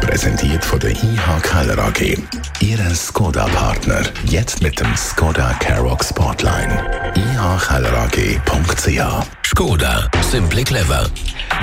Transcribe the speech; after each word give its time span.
Präsentiert 0.00 0.64
von 0.64 0.80
der 0.80 0.90
IH 0.90 1.40
Keller 1.42 1.78
AG. 1.78 2.18
Ihre 2.60 2.94
Skoda-Partner. 2.94 4.02
Jetzt 4.24 4.62
mit 4.62 4.80
dem 4.80 4.96
Skoda 4.96 5.52
Karoq 5.60 6.04
Spotline. 6.04 6.82
ihkellerag.ch 7.14 9.26
Skoda. 9.46 10.08
Simply 10.22 10.64
clever. 10.64 11.06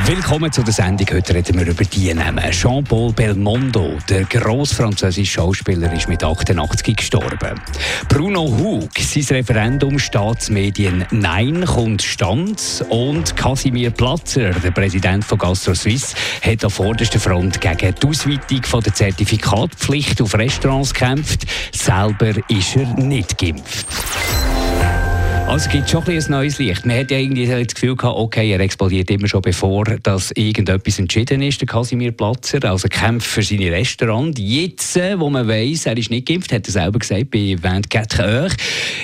Willkommen 0.05 0.51
zu 0.51 0.63
der 0.63 0.73
Sendung. 0.73 1.07
Heute 1.11 1.33
reden 1.33 1.59
wir 1.59 1.67
über 1.67 1.83
die 1.83 2.13
Namen. 2.13 2.51
Jean-Paul 2.51 3.13
Belmondo, 3.13 3.97
der 4.09 4.23
grossfranzösische 4.23 5.33
Schauspieler, 5.33 5.91
ist 5.93 6.09
mit 6.09 6.23
88 6.23 6.95
gestorben. 6.95 7.61
Bruno 8.09 8.47
Hug, 8.47 8.89
sein 8.97 9.37
Referendum 9.37 9.99
Staatsmedien 9.99 11.05
Nein 11.11 11.65
kommt 11.65 12.01
stand. 12.01 12.83
Und 12.89 13.35
Casimir 13.35 13.91
Platzer, 13.91 14.51
der 14.51 14.71
Präsident 14.71 15.23
von 15.23 15.37
Gastro 15.37 15.73
Suisse, 15.73 16.15
hat 16.41 16.63
an 16.63 16.69
vorderster 16.69 17.19
Front 17.19 17.61
gegen 17.61 17.95
die 17.95 18.07
Ausweitung 18.23 18.63
von 18.63 18.81
der 18.81 18.93
Zertifikatpflicht 18.93 20.21
auf 20.21 20.33
Restaurants 20.35 20.93
gekämpft. 20.93 21.45
Selber 21.73 22.31
ist 22.47 22.77
er 22.77 22.85
nicht 22.95 23.37
geimpft. 23.37 23.85
Also 25.45 25.67
es 25.67 25.71
gibt 25.71 25.89
schon 25.89 26.03
ein, 26.07 26.23
neues 26.29 26.57
Licht. 26.57 26.85
Man 26.85 26.97
hat 26.97 27.11
ja 27.11 27.17
irgendwie 27.17 27.45
das 27.45 27.75
Gefühl 27.75 27.95
gehabt, 27.95 28.17
okay, 28.17 28.51
er 28.51 28.59
explodiert 28.61 29.11
immer 29.11 29.27
schon 29.27 29.41
bevor 29.41 29.83
dass 29.83 30.31
irgendetwas 30.31 30.97
entschieden 30.97 31.41
ist, 31.41 31.59
der 31.61 31.67
Casimir 31.67 32.11
Platzer. 32.11 32.63
Also 32.63 32.87
kämpft 32.87 33.27
für 33.27 33.43
seine 33.43 33.71
Restaurant. 33.71 34.39
Jetzt, 34.39 34.97
äh, 34.97 35.19
wo 35.19 35.29
man 35.29 35.47
weiss, 35.47 35.85
er 35.85 35.97
ist 35.97 36.09
nicht 36.09 36.27
geimpft, 36.27 36.51
hat 36.53 36.65
er 36.67 36.71
selber 36.71 36.97
gesagt, 36.97 37.29
bei 37.29 37.55
24 37.61 38.19
Heures, 38.19 38.53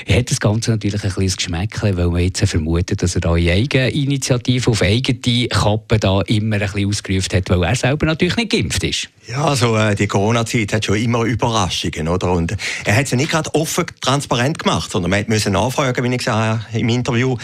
hat 0.10 0.32
das 0.32 0.40
Ganze 0.40 0.72
natürlich 0.72 1.04
ein 1.04 1.12
kleines 1.12 1.38
Geschmäckchen, 1.38 1.98
weil 1.98 2.08
man 2.08 2.22
jetzt 2.22 2.44
vermutet, 2.44 3.04
dass 3.04 3.16
er 3.16 3.22
da 3.22 3.36
in 3.36 3.50
Eigeninitiative, 3.50 4.72
auf 4.72 4.82
eigene 4.82 5.48
Kappe 5.50 6.00
da 6.00 6.22
immer 6.22 6.56
ein 6.56 6.62
bisschen 6.62 6.88
ausgerufen 6.88 7.38
hat, 7.38 7.50
weil 7.50 7.64
er 7.64 7.76
selber 7.76 8.06
natürlich 8.06 8.38
nicht 8.38 8.52
geimpft 8.52 8.84
ist. 8.84 9.10
Ja, 9.30 9.46
also 9.46 9.78
äh, 9.78 9.94
die 9.94 10.08
Corona-Zeit 10.08 10.74
hat 10.74 10.86
schon 10.86 10.96
immer 10.96 11.22
Überraschungen, 11.24 12.08
oder? 12.08 12.32
Und 12.32 12.58
er 12.84 12.96
hat 12.96 13.06
es 13.06 13.12
ja 13.12 13.18
nicht 13.18 13.30
gerade 13.30 13.54
offen 13.54 13.86
transparent 14.02 14.58
gemacht, 14.58 14.90
sondern 14.90 15.12
man 15.12 15.24
musste 15.28 15.52
nachfragen, 15.52 16.04
wie 16.04 16.10
ich 16.10 16.18
gesagt 16.18 16.66
habe 16.66 16.80
im 16.80 16.90
Interview. 16.90 17.38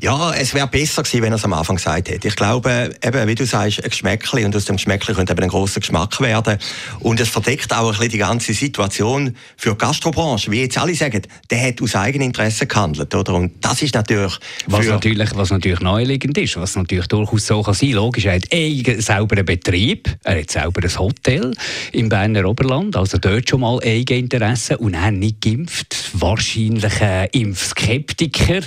Ja, 0.00 0.32
es 0.32 0.54
wäre 0.54 0.68
besser 0.68 1.02
gewesen, 1.02 1.22
wenn 1.22 1.32
er 1.32 1.36
es 1.36 1.44
am 1.44 1.52
Anfang 1.52 1.76
gesagt 1.76 2.08
hätte. 2.08 2.28
Ich 2.28 2.36
glaube, 2.36 2.94
eben, 3.02 3.26
wie 3.26 3.34
du 3.34 3.46
sagst, 3.46 3.82
ein 3.82 3.90
Geschmäckchen 3.90 4.44
und 4.44 4.54
aus 4.54 4.66
dem 4.66 4.76
Geschmäckchen 4.76 5.16
könnte 5.16 5.32
eben 5.32 5.42
ein 5.42 5.48
grosser 5.48 5.80
Geschmack 5.80 6.20
werden. 6.20 6.58
Und 7.00 7.18
es 7.18 7.30
verdeckt 7.30 7.72
auch 7.72 7.86
ein 7.86 7.90
bisschen 7.90 8.10
die 8.10 8.18
ganze 8.18 8.54
Situation 8.54 9.36
für 9.56 9.70
die 9.70 9.78
Gastrobranche. 9.78 10.52
Wie 10.52 10.60
jetzt 10.60 10.78
alle 10.78 10.94
sagen, 10.94 11.22
der 11.50 11.66
hat 11.66 11.82
aus 11.82 11.96
Eigeninteresse 11.96 12.66
gehandelt, 12.66 13.12
oder? 13.12 13.34
Und 13.34 13.54
das 13.60 13.82
ist 13.82 13.94
natürlich... 13.94 14.38
Was 14.66 14.86
natürlich, 14.86 15.30
was 15.34 15.50
natürlich 15.50 15.80
naheliegend 15.80 16.38
ist, 16.38 16.56
was 16.56 16.76
natürlich 16.76 17.08
durchaus 17.08 17.46
so 17.46 17.62
kann 17.62 17.74
sein. 17.74 17.90
Logisch, 17.90 18.26
er 18.26 18.36
hat 18.36 18.52
einen 18.52 19.00
sauberen 19.00 19.44
Betrieb, 19.44 20.08
er 20.22 20.40
hat 20.40 20.50
selber 20.50 20.82
ein 20.82 20.98
Hotel 20.98 21.23
im 21.92 22.08
Berner 22.08 22.44
Oberland, 22.44 22.96
also 22.96 23.18
dort 23.18 23.48
schon 23.48 23.60
mal 23.60 23.80
Eigeninteresse 23.82 24.78
und 24.78 24.94
er 24.94 25.10
nicht 25.10 25.40
geimpft. 25.40 26.10
Wahrscheinlich 26.12 27.00
ein 27.00 27.28
Impfskeptiker. 27.32 28.60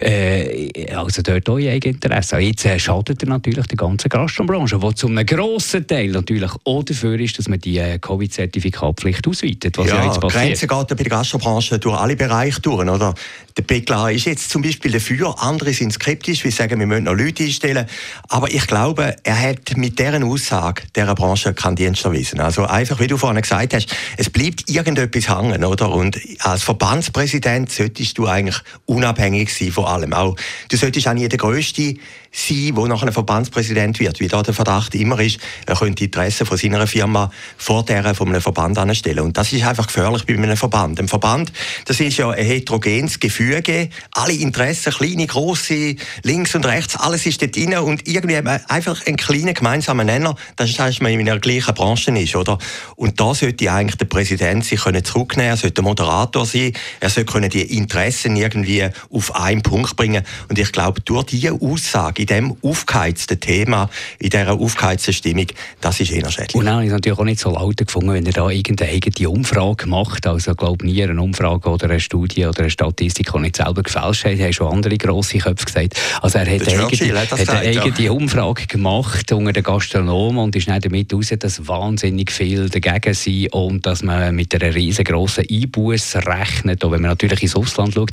Äh, 0.00 0.94
also 0.94 1.22
dort 1.22 1.48
auch 1.48 1.58
Eigeninteresse. 1.58 2.38
Jetzt 2.38 2.66
äh, 2.66 2.78
schadet 2.78 3.22
er 3.22 3.28
natürlich 3.28 3.66
der 3.66 3.76
ganzen 3.76 4.08
Gastrobranche, 4.08 4.78
die 4.78 4.94
zu 4.94 5.06
einem 5.06 5.26
grossen 5.26 5.86
Teil 5.86 6.08
natürlich 6.08 6.50
auch 6.64 6.82
dafür 6.82 7.18
ist, 7.18 7.38
dass 7.38 7.48
man 7.48 7.60
die 7.60 7.78
äh, 7.78 7.98
Covid-Zertifikatpflicht 7.98 9.26
ausweitet. 9.26 9.78
Was 9.78 9.88
ja, 9.88 9.96
ja 9.96 10.04
jetzt 10.06 10.20
passiert. 10.20 10.44
Grenze 10.44 10.66
geht 10.66 10.88
bei 10.88 10.94
der 10.94 11.10
Gastrobranche 11.10 11.78
durch 11.78 11.98
alle 11.98 12.16
Bereiche 12.16 12.60
durch. 12.60 12.88
Oder? 12.88 13.14
Der 13.56 13.62
PKA 13.62 14.10
ist 14.10 14.26
jetzt 14.26 14.50
zum 14.50 14.62
Beispiel 14.62 14.90
dafür, 14.90 15.40
andere 15.40 15.72
sind 15.72 15.92
skeptisch, 15.92 16.42
wir 16.42 16.50
sagen, 16.50 16.80
wir 16.80 16.88
müssen 16.88 17.04
noch 17.04 17.14
Leute 17.14 17.44
einstellen. 17.44 17.86
Aber 18.28 18.50
ich 18.50 18.66
glaube, 18.66 19.14
er 19.22 19.40
hat 19.40 19.76
mit 19.76 19.98
dieser 19.98 20.24
Aussage 20.24 20.82
dieser 20.94 21.14
Branche 21.14 21.54
keinen 21.54 21.76
Dienst 21.76 21.93
erwiesen. 22.02 22.40
Also 22.40 22.64
einfach, 22.64 22.98
wie 23.00 23.06
du 23.06 23.16
vorhin 23.16 23.40
gesagt 23.40 23.74
hast, 23.74 23.94
es 24.16 24.30
bleibt 24.30 24.70
irgendetwas 24.70 25.28
hängen. 25.28 25.64
Oder? 25.64 25.90
Und 25.90 26.18
als 26.40 26.62
Verbandspräsident 26.62 27.70
solltest 27.70 28.18
du 28.18 28.26
eigentlich 28.26 28.56
unabhängig 28.86 29.54
sein 29.54 29.72
von 29.72 29.84
allem. 29.84 30.12
Auch, 30.12 30.36
du 30.68 30.76
solltest 30.76 31.06
auch 31.06 31.14
nie 31.14 31.28
der 31.28 31.38
Größte 31.38 31.96
sein, 32.34 32.74
der 32.74 32.88
nachher 32.88 33.06
ein 33.06 33.12
Verbandspräsident 33.12 34.00
wird, 34.00 34.18
wie 34.18 34.26
da 34.26 34.42
der 34.42 34.54
Verdacht 34.54 34.94
immer 34.94 35.20
ist, 35.20 35.38
er 35.66 35.76
könnte 35.76 35.94
die 35.94 36.04
Interessen 36.06 36.46
von 36.46 36.58
seiner 36.58 36.86
Firma 36.86 37.30
vor 37.56 37.84
der 37.84 38.14
von 38.14 38.28
einem 38.28 38.40
Verband 38.40 38.76
anstellen. 38.76 39.20
Und 39.20 39.36
das 39.36 39.52
ist 39.52 39.64
einfach 39.64 39.86
gefährlich 39.86 40.26
bei 40.26 40.34
einem 40.34 40.56
Verband. 40.56 40.98
Ein 40.98 41.08
Verband, 41.08 41.52
das 41.84 42.00
ist 42.00 42.16
ja 42.16 42.30
ein 42.30 42.44
heterogenes 42.44 43.20
Gefüge, 43.20 43.88
alle 44.10 44.32
Interessen, 44.32 44.92
kleine, 44.92 45.26
große, 45.26 45.94
links 46.22 46.54
und 46.54 46.66
rechts, 46.66 46.96
alles 46.96 47.24
ist 47.24 47.40
dort 47.40 47.54
drin 47.54 47.76
und 47.76 48.06
irgendwie 48.08 48.36
einfach 48.36 49.06
ein 49.06 49.16
kleiner 49.16 49.54
gemeinsamer 49.54 50.04
Nenner, 50.04 50.34
das 50.56 50.70
ist, 50.70 50.78
dass 50.78 51.00
man 51.00 51.12
in 51.12 51.20
einer 51.20 51.38
gleichen 51.38 51.74
Branche 51.74 52.10
ist, 52.18 52.34
oder? 52.34 52.58
Und 52.96 53.20
da 53.20 53.34
sollte 53.34 53.70
eigentlich 53.70 53.96
der 53.96 54.06
Präsident 54.06 54.64
sich 54.64 54.80
können 54.80 55.04
zurücknehmen, 55.04 55.50
er 55.50 55.56
sollte 55.56 55.82
Moderator 55.82 56.44
sein, 56.44 56.72
er 57.00 57.10
sollte 57.10 57.48
die 57.48 57.76
Interessen 57.76 58.36
irgendwie 58.36 58.88
auf 59.10 59.34
einen 59.34 59.62
Punkt 59.62 59.96
bringen. 59.96 60.24
Und 60.48 60.58
ich 60.58 60.72
glaube, 60.72 61.00
durch 61.00 61.24
diese 61.24 61.52
Aussage 61.52 62.23
in 62.24 62.26
diesem 62.26 62.56
aufgeheizten 62.62 63.38
Thema, 63.38 63.90
in 64.18 64.30
dieser 64.30 64.52
aufgeheizten 64.52 65.12
Stimmung, 65.12 65.46
das 65.80 66.00
ist 66.00 66.10
eher 66.10 66.30
schädlich. 66.30 66.54
Und 66.54 66.64
dann 66.64 66.76
habe 66.76 66.86
ich 66.86 66.90
natürlich 66.90 67.18
auch 67.18 67.24
nicht 67.24 67.40
so 67.40 67.50
laut 67.50 67.76
gefunden, 67.76 68.12
wenn 68.12 68.26
er 68.26 68.32
da 68.32 68.48
irgendeine 68.48 68.90
eigene 68.90 69.28
Umfrage 69.28 69.86
macht. 69.86 70.26
Also 70.26 70.52
ich 70.52 70.56
glaube 70.56 70.86
nie 70.86 71.02
eine 71.02 71.20
Umfrage 71.20 71.68
oder 71.68 71.90
eine 71.90 72.00
Studie 72.00 72.46
oder 72.46 72.60
eine 72.60 72.70
Statistik, 72.70 73.30
die 73.32 73.38
nicht 73.40 73.56
selber 73.56 73.82
gefälscht 73.82 74.24
hat. 74.24 74.38
haben 74.38 74.52
schon 74.52 74.72
andere 74.72 74.96
grosse 74.96 75.38
Köpfe 75.38 75.66
gesagt. 75.66 75.94
Also 76.22 76.38
er 76.38 76.46
hat, 76.46 76.68
eigene, 76.68 77.20
hat, 77.20 77.30
hat 77.30 77.48
eine 77.48 77.58
eigene 77.60 78.06
ja. 78.06 78.10
Umfrage 78.10 78.66
gemacht 78.66 79.30
unter 79.32 79.52
den 79.52 79.62
Gastronomen 79.62 80.38
und 80.38 80.56
ist 80.56 80.68
nicht 80.68 80.84
damit 80.84 81.12
raus, 81.12 81.32
dass 81.38 81.66
wahnsinnig 81.66 82.30
viel 82.32 82.68
dagegen 82.68 83.14
sind 83.14 83.52
und 83.52 83.84
dass 83.84 84.02
man 84.02 84.34
mit 84.34 84.54
einer 84.54 84.74
riesengroßen 84.74 85.44
Einbuß 85.50 86.16
rechnet. 86.16 86.82
Und 86.84 86.92
wenn 86.92 87.02
man 87.02 87.10
natürlich 87.10 87.42
ins 87.42 87.56
Ausland 87.56 87.94
schaut, 87.94 88.10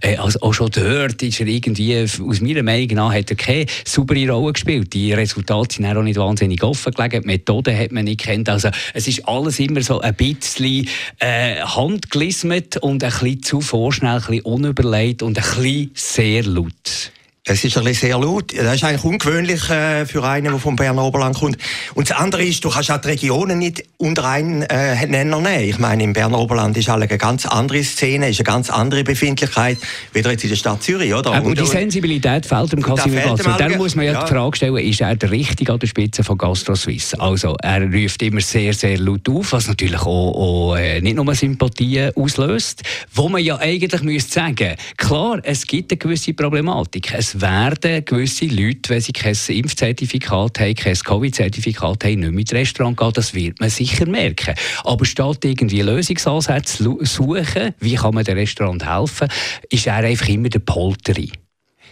äh, 0.00 0.16
also 0.16 0.40
auch 0.40 0.52
schon 0.52 0.70
dort 0.70 1.22
ist 1.22 1.40
er 1.40 1.46
irgendwie, 1.46 2.02
aus 2.02 2.40
meiner 2.40 2.62
Meinung 2.62 2.96
nach, 2.96 3.14
hat 3.14 3.30
er 3.30 3.36
keine 3.36 3.51
saubere 3.84 4.30
Rolle 4.30 4.52
gespielt. 4.52 4.92
Die 4.92 5.12
Resultate 5.12 5.76
sind 5.76 5.86
auch 5.86 6.02
nicht 6.02 6.18
wahnsinnig 6.18 6.62
offen 6.62 6.92
gelegen. 6.92 7.22
Die 7.22 7.26
Methoden 7.26 7.76
hat 7.76 7.92
man 7.92 8.04
nicht 8.04 8.20
kennt. 8.20 8.48
Also 8.48 8.70
es 8.94 9.08
ist 9.08 9.26
alles 9.26 9.58
immer 9.58 9.82
so 9.82 10.00
ein 10.00 10.14
bisschen 10.14 10.88
äh, 11.18 11.60
handgelismet 11.60 12.76
und 12.78 13.02
ein 13.04 13.10
bisschen 13.10 13.42
zu 13.42 13.60
vorschnell, 13.60 14.16
ein 14.16 14.20
bisschen 14.20 14.44
unüberlegt 14.44 15.22
und 15.22 15.38
ein 15.38 15.44
bisschen 15.44 15.90
sehr 15.94 16.44
laut. 16.44 17.12
Es 17.44 17.64
ist 17.64 17.76
ein 17.76 17.82
bisschen 17.82 18.10
sehr 18.10 18.18
laut. 18.20 18.56
Das 18.56 18.76
ist 18.76 18.84
eigentlich 18.84 19.02
ungewöhnlich 19.02 19.68
äh, 19.68 20.06
für 20.06 20.22
einen, 20.22 20.52
der 20.52 20.60
vom 20.60 20.76
Berner 20.76 21.02
Oberland 21.02 21.36
kommt. 21.36 21.58
Und 21.94 22.08
das 22.08 22.16
andere 22.16 22.44
ist, 22.44 22.64
du 22.64 22.70
kannst 22.70 22.88
auch 22.92 23.00
die 23.00 23.08
Regionen 23.08 23.58
nicht 23.58 23.82
unter 23.96 24.28
einen 24.28 24.62
äh, 24.62 25.04
Nenner 25.08 25.40
nehmen. 25.40 25.64
Ich 25.64 25.80
meine, 25.80 26.04
im 26.04 26.12
Berner 26.12 26.38
Oberland 26.38 26.76
ist 26.76 26.88
eine 26.88 27.08
ganz 27.08 27.44
andere 27.44 27.82
Szene, 27.82 28.28
ist 28.28 28.38
eine 28.38 28.44
ganz 28.44 28.70
andere 28.70 29.02
Befindlichkeit, 29.02 29.78
wie 30.12 30.20
jetzt 30.20 30.44
in 30.44 30.50
der 30.50 30.56
Stadt 30.56 30.84
Zürich, 30.84 31.12
oder? 31.12 31.32
Aber 31.32 31.46
und, 31.46 31.58
die 31.58 31.66
Sensibilität 31.66 32.46
fehlt 32.46 32.74
dem 32.74 32.80
Casimir. 32.80 33.32
Und 33.32 33.44
dann 33.58 33.76
muss 33.76 33.96
man 33.96 34.04
ja, 34.04 34.12
ja, 34.12 34.22
die 34.22 34.32
Frage 34.32 34.56
stellen, 34.56 34.76
ist 34.76 35.00
er 35.00 35.16
der 35.16 35.32
Richtige 35.32 35.72
an 35.72 35.80
der 35.80 35.88
Spitze 35.88 36.22
von 36.22 36.38
Gastro 36.38 36.76
Suisse? 36.76 37.20
Also, 37.20 37.56
er 37.60 37.82
ruft 37.92 38.22
immer 38.22 38.40
sehr, 38.40 38.72
sehr 38.72 38.98
laut 38.98 39.28
auf, 39.28 39.50
was 39.50 39.66
natürlich 39.66 40.02
auch, 40.02 40.06
auch 40.06 40.76
äh, 40.76 41.00
nicht 41.00 41.16
nur 41.16 41.34
Sympathien 41.34 42.12
auslöst, 42.14 42.82
wo 43.12 43.28
man 43.28 43.42
ja 43.42 43.58
eigentlich 43.58 44.02
müsste 44.02 44.32
sagen, 44.32 44.76
klar, 44.96 45.40
es 45.42 45.66
gibt 45.66 45.90
eine 45.90 45.98
gewisse 45.98 46.34
Problematik. 46.34 47.12
Es 47.12 47.31
werden 47.40 48.04
gewisse 48.04 48.46
Leute, 48.46 48.90
wenn 48.90 49.00
sie 49.00 49.12
kein 49.12 49.36
Impfzertifikat 49.48 50.60
haben, 50.60 50.74
kein 50.74 50.94
Covid-Zertifikat 50.94 52.04
haben, 52.04 52.20
nicht 52.20 52.30
mehr 52.30 52.40
ins 52.40 52.52
Restaurant 52.52 52.96
gehen. 52.96 53.12
Das 53.14 53.34
wird 53.34 53.60
man 53.60 53.70
sicher 53.70 54.06
merken. 54.06 54.54
Aber 54.84 55.04
statt 55.04 55.44
irgendwie 55.44 55.82
Lösungsansätze 55.82 56.82
suchen, 57.00 57.74
wie 57.80 57.94
kann 57.94 58.14
man 58.14 58.24
dem 58.24 58.38
Restaurant 58.38 58.84
helfen, 58.86 59.28
ist 59.70 59.86
er 59.86 59.96
einfach 59.96 60.28
immer 60.28 60.48
der 60.48 60.60
Polterer. 60.60 61.28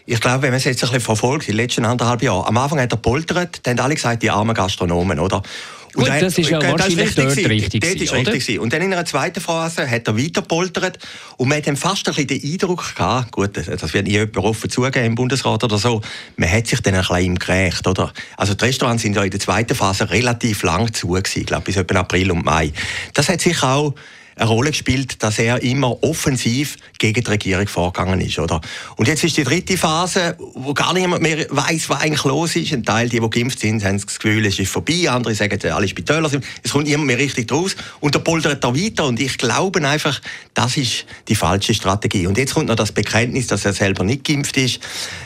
Ich 0.06 0.20
glaube, 0.20 0.42
wenn 0.42 0.50
man 0.50 0.58
es 0.58 0.64
jetzt 0.64 0.82
ein 0.82 0.88
bisschen 0.88 1.02
verfolgt, 1.02 1.48
in 1.48 1.56
letzten 1.56 1.84
anderthalb 1.84 2.22
Jahren, 2.22 2.46
am 2.46 2.58
Anfang 2.58 2.80
hat 2.80 2.92
er 2.92 2.96
poltert, 2.96 3.64
dann 3.64 3.78
haben 3.78 3.84
alle 3.84 3.94
gesagt, 3.94 4.22
die 4.22 4.30
armen 4.30 4.54
Gastronomen, 4.54 5.20
oder? 5.20 5.42
Gut, 5.92 6.08
dann, 6.08 6.20
das 6.20 6.38
ist 6.38 6.48
ja 6.48 6.62
wahrscheinlich 6.62 7.14
dort 7.14 7.36
richtig, 7.36 7.80
dort 7.80 7.94
ist 7.96 8.12
richtig 8.12 8.46
gewesen. 8.46 8.58
Und 8.60 8.72
dann 8.72 8.82
in 8.82 8.92
einer 8.92 9.04
zweiten 9.04 9.40
Phase 9.40 9.90
hat 9.90 10.06
er 10.06 10.16
weiter 10.16 10.42
poltert 10.42 10.98
und 11.36 11.48
man 11.48 11.58
hat 11.58 11.66
dann 11.66 11.76
fast 11.76 12.06
ein 12.06 12.14
bisschen 12.14 12.28
den 12.28 12.52
Eindruck 12.52 12.94
gehabt, 12.94 13.32
gut, 13.32 13.56
das 13.56 13.92
wird 13.94 14.06
nie 14.06 14.12
jemand 14.12 14.36
offen 14.38 14.70
zugeben 14.70 15.04
im 15.04 15.14
Bundesrat 15.14 15.64
oder 15.64 15.78
so, 15.78 16.00
man 16.36 16.50
hat 16.50 16.66
sich 16.68 16.80
dann 16.80 16.94
ein 16.94 17.00
bisschen 17.00 17.24
im 17.24 17.38
gerecht, 17.38 17.86
oder? 17.86 18.12
Also 18.36 18.54
die 18.54 18.64
Restaurants 18.64 19.02
sind 19.02 19.16
ja 19.16 19.24
in 19.24 19.30
der 19.30 19.40
zweiten 19.40 19.74
Phase 19.74 20.10
relativ 20.10 20.62
lang 20.62 20.92
zu 20.92 21.08
gewesen, 21.08 21.40
ich 21.40 21.46
glaube 21.46 21.64
bis 21.64 21.76
etwa 21.76 22.00
April 22.00 22.30
und 22.30 22.44
Mai. 22.44 22.72
Das 23.14 23.28
hat 23.28 23.40
sich 23.40 23.62
auch 23.62 23.94
eine 24.40 24.48
Rolle 24.48 24.70
gespielt, 24.70 25.22
dass 25.22 25.38
er 25.38 25.62
immer 25.62 26.02
offensiv 26.02 26.76
gegen 26.98 27.22
die 27.22 27.30
Regierung 27.30 27.68
vorgegangen 27.68 28.20
ist, 28.20 28.38
oder? 28.38 28.60
Und 28.96 29.06
jetzt 29.06 29.22
ist 29.22 29.36
die 29.36 29.44
dritte 29.44 29.76
Phase, 29.76 30.36
wo 30.54 30.72
gar 30.72 30.94
niemand 30.94 31.22
mehr 31.22 31.46
weiß, 31.50 31.90
was 31.90 32.00
eigentlich 32.00 32.24
los 32.24 32.56
ist. 32.56 32.72
Ein 32.72 32.82
Teil, 32.82 33.08
die, 33.08 33.20
die 33.20 33.30
geimpft 33.30 33.60
sind, 33.60 33.84
haben 33.84 33.98
das 33.98 34.06
Gefühl, 34.06 34.46
es 34.46 34.58
ist 34.58 34.70
vorbei. 34.72 35.10
Andere 35.10 35.34
sagen, 35.34 35.58
alle 35.70 35.86
Spitäler 35.86 36.28
sind. 36.28 36.44
Es 36.62 36.72
kommt 36.72 36.86
niemand 36.86 37.06
mehr 37.06 37.18
richtig 37.18 37.52
raus. 37.52 37.76
Und 38.00 38.14
der 38.14 38.20
poltert 38.20 38.64
da 38.64 38.74
weiter. 38.74 39.06
Und 39.06 39.20
ich 39.20 39.36
glaube 39.36 39.86
einfach, 39.86 40.20
das 40.54 40.76
ist 40.78 41.04
die 41.28 41.34
falsche 41.34 41.74
Strategie. 41.74 42.26
Und 42.26 42.38
jetzt 42.38 42.54
kommt 42.54 42.68
noch 42.68 42.76
das 42.76 42.92
Bekenntnis, 42.92 43.46
dass 43.46 43.66
er 43.66 43.74
selber 43.74 44.04
nicht 44.04 44.24
geimpft 44.24 44.56
ist. 44.56 44.80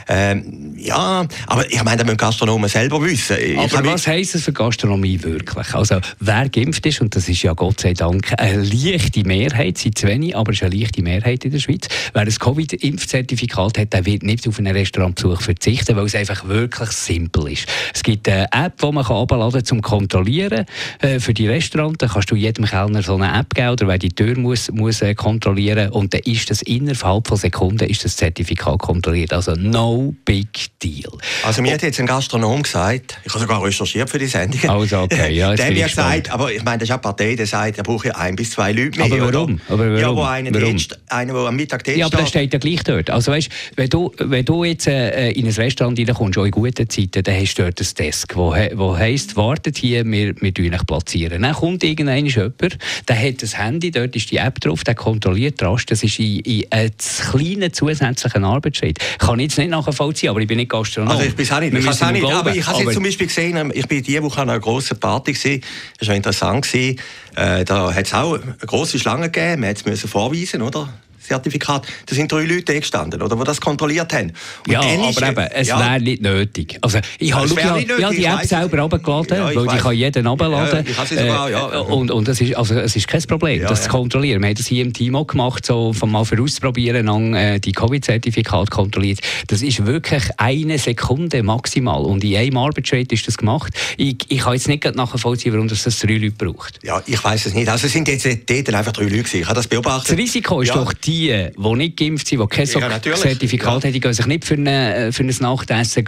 Ähm, 0.08 0.74
ja, 0.76 1.26
aber 1.46 1.70
ich 1.70 1.82
meine, 1.84 1.98
da 1.98 2.04
müssen 2.04 2.16
Gastronomen 2.16 2.68
selber 2.68 3.00
wissen. 3.02 3.36
Aber 3.58 3.84
was 3.84 4.06
heisst 4.06 4.34
es 4.34 4.42
für 4.42 4.52
Gastronomie 4.52 5.22
wirklich? 5.22 5.72
Also, 5.74 6.00
wer 6.18 6.48
geimpft 6.48 6.84
ist, 6.86 7.00
und 7.00 7.14
das 7.14 7.28
ist 7.28 7.42
ja 7.42 7.52
Gott 7.52 7.80
sei 7.80 7.94
Dank 7.94 8.32
eine 8.38 8.62
leichte 9.04 9.24
Mehrheit, 9.26 9.78
sind 9.78 9.98
zu 9.98 10.06
wenig, 10.06 10.36
aber 10.36 10.52
es 10.52 10.58
ist 10.58 10.64
eine 10.64 10.76
leichte 10.76 11.02
Mehrheit 11.02 11.44
in 11.44 11.50
der 11.50 11.58
Schweiz. 11.58 11.88
Wer 12.12 12.22
ein 12.22 12.28
Covid-Impfzertifikat 12.28 13.78
hat, 13.78 13.92
der 13.92 14.06
wird 14.06 14.22
nicht 14.22 14.46
auf 14.48 14.58
einen 14.58 14.74
Restaurantbesuch 14.74 15.40
verzichten, 15.42 15.96
weil 15.96 16.06
es 16.06 16.14
einfach 16.14 16.46
wirklich 16.48 16.90
simpel 16.90 17.52
ist. 17.52 17.66
Es 17.94 18.02
gibt 18.02 18.28
eine 18.28 18.46
App, 18.52 18.80
die 18.80 18.92
man 18.92 19.06
herunterladen 19.06 19.52
kann, 19.52 19.64
zum 19.64 19.82
Kontrollieren. 19.82 20.64
Äh, 21.00 21.20
für 21.20 21.34
die 21.34 21.48
Restaurants 21.48 21.98
kannst 21.98 22.30
du 22.30 22.36
jedem 22.36 22.64
Kellner 22.64 23.02
so 23.02 23.14
eine 23.16 23.38
App 23.38 23.54
geben, 23.54 23.70
oder 23.70 23.88
wer 23.88 23.98
die 23.98 24.10
Tür 24.10 24.38
muss, 24.38 24.70
muss 24.70 25.02
äh, 25.02 25.14
kontrollieren 25.14 25.90
und 25.90 26.14
dann 26.14 26.22
ist 26.24 26.50
das 26.50 26.62
innerhalb 26.62 27.28
von 27.28 27.36
Sekunden 27.36 27.88
ist 27.88 28.04
das 28.04 28.16
Zertifikat 28.16 28.78
kontrolliert. 28.78 29.32
Also 29.32 29.54
no 29.54 30.14
big 30.24 30.48
deal. 30.82 31.12
Also 31.44 31.62
mir 31.62 31.74
hat 31.74 31.82
jetzt 31.82 32.00
ein 32.00 32.06
Gastronom 32.06 32.62
gesagt, 32.62 33.18
ich 33.24 33.32
habe 33.32 33.40
sogar 33.40 33.62
recherchiert 33.62 34.08
für 34.08 34.18
die 34.18 34.26
Sendung. 34.26 34.70
Also 34.70 35.00
okay, 35.00 35.34
ja, 35.34 35.54
der 35.54 35.66
hat 35.66 35.72
mir 35.72 35.84
gesagt, 35.84 36.30
aber 36.30 36.52
ich 36.52 36.64
meine, 36.64 36.78
das 36.78 36.88
ist 36.88 36.92
eine 36.92 37.00
Partei, 37.00 37.34
der 37.34 37.46
sagt, 37.46 37.78
er 37.78 37.84
braucht 37.84 38.06
ja 38.06 38.16
ein 38.16 38.36
bis 38.36 38.50
zwei 38.50 38.72
Leute 38.72 38.93
mehr. 38.96 39.06
Aber 39.06 39.32
warum? 39.32 39.60
Aber 39.68 39.86
warum? 39.86 39.96
Ja, 39.96 40.12
wo 40.12 40.16
warum? 40.18 40.52
Dienst, 40.52 40.98
einer, 41.08 41.32
der 41.32 41.42
am 41.42 41.56
Mittag 41.56 41.84
Dienst 41.84 41.98
Ja, 41.98 42.06
aber 42.06 42.18
das 42.18 42.28
steht 42.28 42.52
ja 42.52 42.58
gleich 42.58 42.82
dort. 42.84 43.10
Also 43.10 43.32
weißt, 43.32 43.48
wenn 43.76 43.88
du, 43.88 44.12
wenn 44.18 44.44
du 44.44 44.64
jetzt 44.64 44.86
äh, 44.86 45.30
in 45.30 45.46
ein 45.46 45.52
Restaurant 45.52 45.98
reinkommst, 45.98 46.38
auch 46.38 46.44
in 46.44 46.50
guten 46.50 46.88
Zeiten, 46.88 47.22
dann 47.22 47.34
hast 47.34 47.54
du 47.54 47.62
dort 47.62 47.80
ein 47.80 47.86
Desk, 47.98 48.36
wo, 48.36 48.54
wo 48.74 48.96
heisst, 48.96 49.36
wartet 49.36 49.78
hier, 49.78 50.04
wir, 50.04 50.34
wir 50.40 50.52
platzieren. 50.86 51.42
Dann 51.42 51.54
kommt 51.54 51.84
irgendein 51.84 52.26
jemand, 52.26 52.78
der 53.08 53.16
hat 53.16 53.42
ein 53.42 53.48
Handy, 53.48 53.90
dort 53.90 54.16
ist 54.16 54.30
die 54.30 54.36
App 54.36 54.60
drauf, 54.60 54.84
der 54.84 54.94
kontrolliert 54.94 55.62
rasch, 55.62 55.86
das 55.86 56.02
ist 56.02 56.18
in, 56.18 56.40
in 56.40 56.64
einem 56.70 56.90
kleinen 57.30 57.72
zusätzlichen 57.72 58.44
Arbeitsschritt. 58.44 58.98
Kann 59.18 59.38
ich 59.38 59.44
jetzt 59.44 59.58
nicht 59.58 59.70
nachvollziehen, 59.70 60.30
aber 60.30 60.40
ich 60.40 60.48
bin 60.48 60.58
nicht 60.58 60.70
Gastronom. 60.70 61.10
Also 61.10 61.24
ich 61.24 61.34
bin 61.34 61.50
auch 61.50 61.60
nicht, 61.60 61.74
ich 61.74 62.02
auch 62.02 62.10
nicht 62.10 62.24
aber 62.24 62.54
ich 62.54 62.66
habe 62.66 62.82
jetzt 62.82 62.94
zum 62.94 63.02
Beispiel 63.02 63.26
gesehen, 63.26 63.72
ich 63.74 63.86
bin 63.86 64.02
diese 64.02 64.22
Woche 64.22 64.42
an 64.42 64.50
einer 64.50 64.60
grossen 64.60 64.98
Party 64.98 65.32
gewesen, 65.32 65.62
das 65.98 66.08
war 66.08 66.14
interessant, 66.14 66.66
gewesen. 66.66 67.00
Äh, 67.36 67.64
da 67.64 67.92
hat 67.92 68.06
es 68.06 68.14
auch 68.14 68.34
eine 68.34 68.56
grosse 68.74 68.98
Schlange 68.98 69.30
gegeben, 69.30 69.60
man 69.60 69.76
musste 69.86 70.08
vorweisen, 70.08 70.60
oder? 70.60 70.88
Zertifikat. 71.26 71.86
Da 72.06 72.14
sind 72.14 72.30
drei 72.30 72.44
Leute 72.44 72.78
gestanden, 72.78 73.22
oder, 73.22 73.36
die 73.36 73.44
das 73.44 73.60
kontrolliert 73.60 74.12
haben. 74.12 74.32
Und 74.66 74.72
ja, 74.72 74.80
aber 74.80 75.08
ist, 75.08 75.22
eben, 75.22 75.46
es 75.52 75.68
ja. 75.68 75.78
wäre 75.78 76.00
nicht 76.00 76.22
nötig. 76.22 76.78
Also, 76.80 76.98
ich 77.18 77.34
habe 77.34 77.48
ja, 77.60 77.78
ja, 77.98 78.10
die 78.10 78.24
App 78.24 78.44
selber 78.44 78.80
runtergeladen, 78.80 79.36
ja, 79.36 79.54
weil 79.54 79.66
die 79.66 79.76
kann 79.76 79.94
jeder 79.94 80.24
runterladen. 80.24 80.84
Ja, 80.86 81.02
ich 81.02 81.08
sogar, 81.08 81.50
ja. 81.50 81.72
Äh, 81.72 81.78
und, 81.78 82.10
und 82.10 82.28
es 82.28 82.40
ist, 82.40 82.56
also, 82.56 82.74
es 82.74 82.96
ist 82.96 83.08
kein 83.08 83.22
Problem, 83.22 83.62
das 83.62 83.84
zu 83.84 83.88
kontrollieren. 83.88 84.42
Wir 84.42 84.48
haben 84.48 84.54
das 84.54 84.66
hier 84.66 84.84
im 84.84 84.92
Team 84.92 85.16
auch 85.16 85.26
gemacht, 85.26 85.64
so 85.64 85.92
von 85.92 86.10
mal 86.10 86.24
für 86.24 86.40
auszuprobieren, 86.40 87.06
dann 87.06 87.34
äh, 87.34 87.60
die 87.60 87.72
Covid-Zertifikate 87.72 88.70
kontrolliert. 88.70 89.20
Das 89.46 89.62
ist 89.62 89.84
wirklich 89.86 90.24
eine 90.36 90.78
Sekunde 90.78 91.42
maximal. 91.42 92.02
Und 92.02 92.22
in 92.24 92.36
einem 92.36 92.56
Arbeitsschritt 92.56 93.12
ist 93.12 93.26
das 93.26 93.38
gemacht. 93.38 93.72
Ich, 93.96 94.16
ich 94.28 94.40
kann 94.40 94.54
jetzt 94.54 94.68
nicht 94.68 94.84
nachvollziehen, 94.94 95.52
warum 95.52 95.68
das, 95.68 95.84
das 95.84 95.98
drei 95.98 96.14
Leute 96.14 96.32
braucht. 96.32 96.80
Ja, 96.82 97.02
ich 97.06 97.22
weiß 97.22 97.46
es 97.46 97.54
nicht. 97.54 97.68
Also 97.68 97.86
es 97.86 97.92
sind 97.92 98.08
jetzt 98.08 98.26
dort 98.26 98.74
einfach 98.74 98.92
drei 98.92 99.04
Leute 99.04 99.18
gewesen. 99.18 99.40
Ich 99.40 99.46
habe 99.46 99.56
das 99.56 99.66
beobachtet. 99.66 100.12
Das 100.12 100.18
Risiko 100.18 100.60
ist 100.60 100.74
doch 100.74 100.92
die 100.92 101.13
die, 101.14 101.50
die 101.56 101.74
nicht 101.74 101.96
geimpft 101.96 102.26
sind, 102.26 102.40
die 102.40 102.46
kein 102.46 102.66
ja, 102.66 103.00
Zertifikat 103.00 103.66
ja. 103.66 103.88
haben, 103.88 103.92
die 103.92 104.00
gehen 104.00 104.12
sich 104.12 104.26
nicht 104.26 104.44
für, 104.44 104.54
eine, 104.54 105.12
für 105.12 105.22
ein 105.22 105.34
Nachtessen 105.40 106.04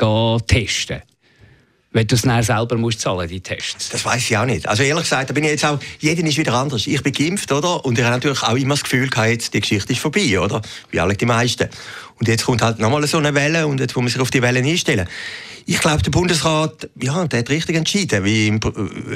testen. 0.46 1.02
Wenn 1.92 2.06
du 2.06 2.14
es 2.14 2.22
dann 2.22 2.42
selber 2.42 2.76
musst 2.76 3.00
zahlen, 3.00 3.26
die 3.26 3.40
Tests. 3.40 3.88
Das 3.88 4.04
weiß 4.04 4.28
ich 4.28 4.36
auch 4.36 4.44
nicht. 4.44 4.68
Also 4.68 4.82
ehrlich 4.82 5.04
gesagt, 5.04 5.30
da 5.30 5.32
bin 5.32 5.44
ich 5.44 5.50
jetzt 5.50 5.64
auch, 5.64 5.78
jeder 5.98 6.26
ist 6.26 6.36
wieder 6.36 6.52
anders. 6.52 6.86
Ich 6.86 7.02
bin 7.02 7.12
geimpft, 7.12 7.50
oder? 7.52 7.82
Und 7.86 7.98
ich 7.98 8.04
habe 8.04 8.16
natürlich 8.16 8.42
auch 8.42 8.54
immer 8.54 8.74
das 8.74 8.82
Gefühl 8.82 9.08
gehabt, 9.08 9.30
jetzt, 9.30 9.54
die 9.54 9.60
Geschichte 9.60 9.94
ist 9.94 10.00
vorbei, 10.00 10.38
oder? 10.38 10.60
Wie 10.90 11.00
alle 11.00 11.14
die 11.14 11.24
meisten. 11.24 11.70
Und 12.18 12.28
jetzt 12.28 12.46
kommt 12.46 12.62
halt 12.62 12.78
nochmal 12.78 13.06
so 13.06 13.18
eine 13.18 13.34
Welle 13.34 13.66
und 13.66 13.80
jetzt 13.80 13.94
muss 13.94 14.02
man 14.02 14.10
sich 14.10 14.20
auf 14.20 14.30
die 14.30 14.42
Welle 14.42 14.60
einstellen. 14.60 15.06
Ich 15.68 15.80
glaube, 15.80 16.00
der 16.00 16.12
Bundesrat, 16.12 16.88
ja, 17.02 17.26
der 17.26 17.40
hat 17.40 17.50
richtig 17.50 17.74
entschieden. 17.74 18.24
Wie 18.24 18.56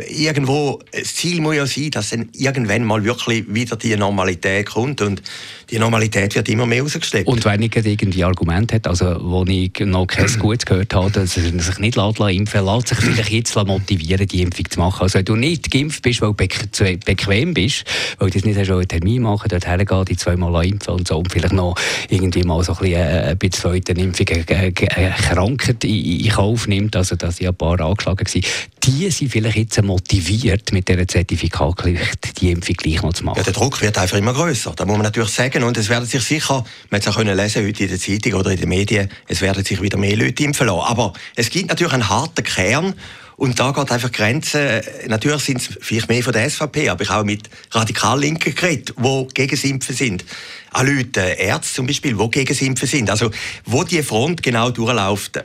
irgendwo, 0.08 0.80
das 0.90 1.14
Ziel 1.14 1.40
muss 1.40 1.54
ja 1.54 1.64
sein, 1.64 1.92
dass 1.92 2.10
dann 2.10 2.28
irgendwann 2.32 2.82
mal 2.82 3.04
wirklich 3.04 3.44
wieder 3.48 3.76
die 3.76 3.94
Normalität 3.94 4.66
kommt 4.66 5.00
und 5.00 5.22
die 5.70 5.78
Normalität 5.78 6.34
wird 6.34 6.48
immer 6.48 6.66
mehr 6.66 6.82
rausgestellt. 6.82 7.28
Und 7.28 7.44
wenn 7.44 7.62
ich 7.62 7.76
irgendwie 7.76 8.24
Argument 8.24 8.72
hat, 8.72 8.88
also 8.88 9.16
wo 9.20 9.44
ich 9.44 9.78
noch 9.78 10.06
kein 10.06 10.26
Gutes 10.40 10.66
gehört 10.66 10.92
habe, 10.92 11.12
dass 11.12 11.36
er 11.36 11.44
sich 11.44 11.78
nicht 11.78 11.96
impfen 11.96 12.64
lässt, 12.66 12.88
sich 12.88 12.98
vielleicht 12.98 13.30
jetzt 13.30 13.54
motivieren, 13.54 14.26
die 14.26 14.42
Impfung 14.42 14.68
zu 14.68 14.80
machen. 14.80 15.02
Also 15.02 15.18
wenn 15.18 15.24
du 15.24 15.36
nicht 15.36 15.70
geimpft 15.70 16.02
bist, 16.02 16.20
weil 16.20 16.34
du 16.34 16.98
bequem 17.04 17.54
bist, 17.54 17.84
weil 18.18 18.30
du 18.30 18.38
das 18.38 18.44
nicht 18.44 18.58
hast, 18.58 18.70
einen 18.70 18.88
Termin 18.88 19.22
machen, 19.22 19.48
dort 19.48 19.68
hergehen, 19.68 20.04
die 20.04 20.16
zweimal 20.16 20.66
impfen 20.66 20.94
und 20.94 21.06
so 21.06 21.18
und 21.18 21.30
vielleicht 21.30 21.52
noch 21.52 21.76
irgendwie 22.08 22.42
mal 22.42 22.64
so 22.64 22.72
ein 22.72 22.78
bisschen, 22.78 22.89
äh, 22.92 23.30
ein 23.30 23.38
bisschen 23.38 23.72
zweite 23.72 23.92
Impfung, 23.92 24.26
äh, 24.28 24.68
äh, 24.68 24.72
Krankheit 25.10 25.84
in, 25.84 26.28
Kauf 26.30 26.66
nimmt, 26.66 26.96
also 26.96 27.16
dass 27.16 27.36
sie 27.36 27.48
ein 27.48 27.54
paar 27.54 27.80
angeschlagen 27.80 28.26
waren, 28.26 28.44
die 28.82 29.10
sind 29.10 29.30
vielleicht 29.30 29.56
jetzt 29.56 29.82
motiviert, 29.82 30.72
mit 30.72 30.88
dieser 30.88 31.06
Zertifikatpflicht 31.06 32.40
die 32.40 32.50
Impfung 32.50 32.74
gleich 32.76 33.02
noch 33.02 33.12
zu 33.12 33.24
machen. 33.24 33.38
Ja, 33.38 33.42
der 33.42 33.52
Druck 33.52 33.80
wird 33.82 33.98
einfach 33.98 34.16
immer 34.16 34.32
größer. 34.32 34.72
Da 34.76 34.84
muss 34.84 34.96
man 34.96 35.04
natürlich 35.04 35.30
sagen, 35.30 35.62
und 35.64 35.76
es 35.76 35.88
werden 35.88 36.06
sich 36.06 36.22
sicher, 36.22 36.64
man 36.90 37.00
hat 37.00 37.06
es 37.06 37.08
auch 37.08 37.16
können 37.16 37.36
lesen 37.36 37.66
heute 37.66 37.84
in 37.84 37.90
der 37.90 37.98
Zeitung 37.98 38.34
oder 38.34 38.50
in 38.50 38.60
den 38.60 38.68
Medien, 38.68 39.08
es 39.28 39.40
werden 39.40 39.64
sich 39.64 39.80
wieder 39.82 39.98
mehr 39.98 40.16
Leute 40.16 40.42
impfen 40.44 40.66
lassen. 40.66 40.80
Aber 40.80 41.12
es 41.36 41.50
gibt 41.50 41.68
natürlich 41.68 41.92
einen 41.92 42.08
harten 42.08 42.44
Kern 42.44 42.94
und 43.40 43.58
da 43.58 43.70
geht 43.70 43.90
einfach 43.90 44.12
Grenzen, 44.12 44.82
natürlich 45.06 45.42
sind 45.42 45.62
es 45.62 45.78
vielleicht 45.80 46.10
mehr 46.10 46.22
von 46.22 46.34
der 46.34 46.50
SVP, 46.50 46.90
aber 46.90 47.04
ich 47.04 47.08
habe 47.08 47.22
auch 47.22 47.24
mit 47.24 47.48
Radikallinken 47.70 48.54
geredet, 48.54 48.92
die 48.98 49.28
gegen 49.32 49.50
das 49.50 49.64
Impfen 49.64 49.96
sind. 49.96 50.26
Auch 50.72 50.82
Leute, 50.82 51.20
Ärzte 51.20 51.76
zum 51.76 51.86
Beispiel, 51.86 52.14
die 52.14 52.30
gegen 52.30 52.48
das 52.48 52.60
Impfen 52.60 52.86
sind. 52.86 53.08
Also, 53.08 53.30
wo 53.64 53.82
die 53.82 54.02
Front 54.02 54.42
genau 54.42 54.70
durchläuft, 54.70 55.42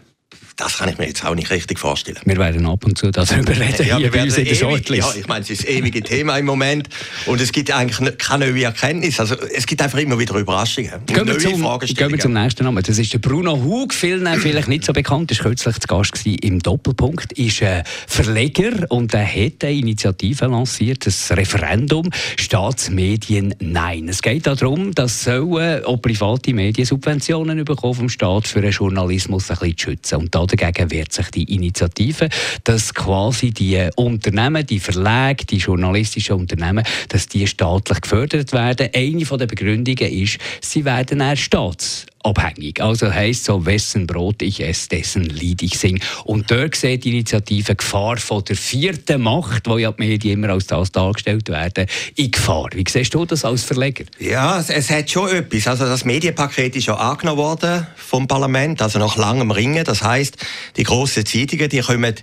das 0.55 0.77
kann 0.77 0.89
ich 0.89 0.97
mir 0.97 1.07
jetzt 1.07 1.25
auch 1.25 1.35
nicht 1.35 1.49
richtig 1.49 1.79
vorstellen. 1.79 2.19
Wir 2.25 2.37
werden 2.37 2.65
ab 2.65 2.85
und 2.85 2.97
zu 2.97 3.11
darüber 3.11 3.57
reden, 3.57 3.87
ja, 3.87 3.97
hier 3.97 4.11
bei 4.11 4.23
uns 4.23 4.37
in 4.37 4.45
der 4.45 4.55
Shortlist. 4.55 5.15
Ja, 5.15 5.19
ich 5.19 5.27
meine, 5.27 5.41
es 5.41 5.49
ist 5.49 5.63
das 5.63 5.69
ewige 5.69 6.01
Thema 6.01 6.37
im 6.37 6.45
Moment 6.45 6.89
und 7.25 7.41
es 7.41 7.51
gibt 7.51 7.71
eigentlich 7.71 8.17
keine 8.17 8.51
neue 8.51 8.63
Erkenntnis. 8.63 9.19
Also 9.19 9.35
es 9.35 9.65
gibt 9.65 9.81
einfach 9.81 9.99
immer 9.99 10.17
wieder 10.17 10.35
Überraschungen 10.35 10.91
gehen 11.05 11.25
neue 11.25 11.37
zum. 11.37 11.79
Gehen 11.79 12.11
wir 12.11 12.19
zum 12.19 12.33
nächsten 12.33 12.63
Namen. 12.63 12.83
Das 12.83 12.97
ist 12.97 13.11
der 13.11 13.19
Bruno 13.19 13.61
Hug, 13.63 13.93
vielen 13.93 14.27
vielleicht 14.39 14.67
nicht 14.67 14.85
so 14.85 14.93
bekannt, 14.93 15.31
ist 15.31 15.41
kürzlich 15.41 15.79
zu 15.79 15.87
Gast 15.87 16.25
im 16.25 16.59
Doppelpunkt, 16.59 17.33
ist 17.33 17.61
ein 17.61 17.83
Verleger 18.07 18.89
und 18.89 19.13
er 19.13 19.25
hat 19.25 19.63
eine 19.63 19.73
Initiative 19.73 20.45
lanciert, 20.45 21.05
das 21.05 21.31
Referendum 21.31 22.09
Staatsmedien 22.37 23.55
Nein. 23.59 24.07
Es 24.09 24.21
geht 24.21 24.47
darum, 24.47 24.93
dass 24.93 25.23
sollen 25.23 25.85
auch 25.85 25.97
private 25.97 26.53
Medien 26.53 26.85
Subventionen 26.85 27.63
bekommen 27.65 27.93
vom 27.93 28.09
Staat 28.09 28.47
für 28.47 28.61
den 28.61 28.71
Journalismus 28.71 29.49
ein 29.49 29.57
bisschen 29.57 29.77
zu 29.77 29.83
schützen. 29.85 30.15
Und 30.15 30.35
dagegen 30.45 30.91
wehrt 30.91 31.13
sich 31.13 31.29
die 31.31 31.55
Initiative, 31.55 32.29
dass 32.63 32.93
quasi 32.93 33.51
die 33.51 33.89
Unternehmen, 33.95 34.65
die 34.65 34.79
Verlage, 34.79 35.45
die 35.45 35.57
journalistischen 35.57 36.35
Unternehmen, 36.35 36.85
dass 37.09 37.27
die 37.27 37.47
staatlich 37.47 38.01
gefördert 38.01 38.53
werden. 38.53 38.89
Eine 38.93 39.25
der 39.25 39.47
Begründungen 39.47 40.11
ist, 40.11 40.37
sie 40.61 40.85
werden 40.85 41.21
eher 41.21 41.35
staats 41.35 42.05
abhängig. 42.25 42.81
Also 42.81 43.13
heisst 43.13 43.45
so, 43.45 43.65
wessen 43.65 44.07
Brot 44.07 44.41
ich 44.41 44.61
esse, 44.61 44.89
dessen 44.89 45.23
Lied 45.23 45.61
ich 45.61 45.77
sing. 45.77 45.99
Und 46.23 46.49
dort 46.49 46.75
sieht 46.75 47.03
die 47.03 47.11
Initiative 47.11 47.75
Gefahr 47.75 48.17
von 48.17 48.43
der 48.43 48.55
vierten 48.55 49.21
Macht, 49.21 49.67
wo 49.67 49.77
ja 49.77 49.91
die 49.91 50.01
Medien 50.01 50.39
immer 50.39 50.53
als 50.53 50.67
das 50.67 50.91
dargestellt 50.91 51.49
werden, 51.49 51.87
in 52.15 52.31
Gefahr. 52.31 52.69
Wie 52.73 52.83
siehst 52.87 53.13
du 53.13 53.25
das 53.25 53.45
als 53.45 53.63
Verleger? 53.63 54.05
Ja, 54.19 54.59
es, 54.59 54.69
es 54.69 54.89
hat 54.89 55.09
schon 55.09 55.29
etwas. 55.29 55.67
Also 55.67 55.85
das 55.85 56.05
Medienpaket 56.05 56.75
ist 56.75 56.87
ja 56.87 56.95
angenommen 56.95 57.37
worden 57.37 57.87
vom 57.95 58.27
Parlament, 58.27 58.81
also 58.81 58.99
nach 58.99 59.15
langem 59.17 59.51
Ringen. 59.51 59.83
Das 59.83 60.01
heißt, 60.01 60.37
die 60.77 60.83
grossen 60.83 61.25
Zeitungen, 61.25 61.69
die 61.69 61.79
kommen 61.79 62.15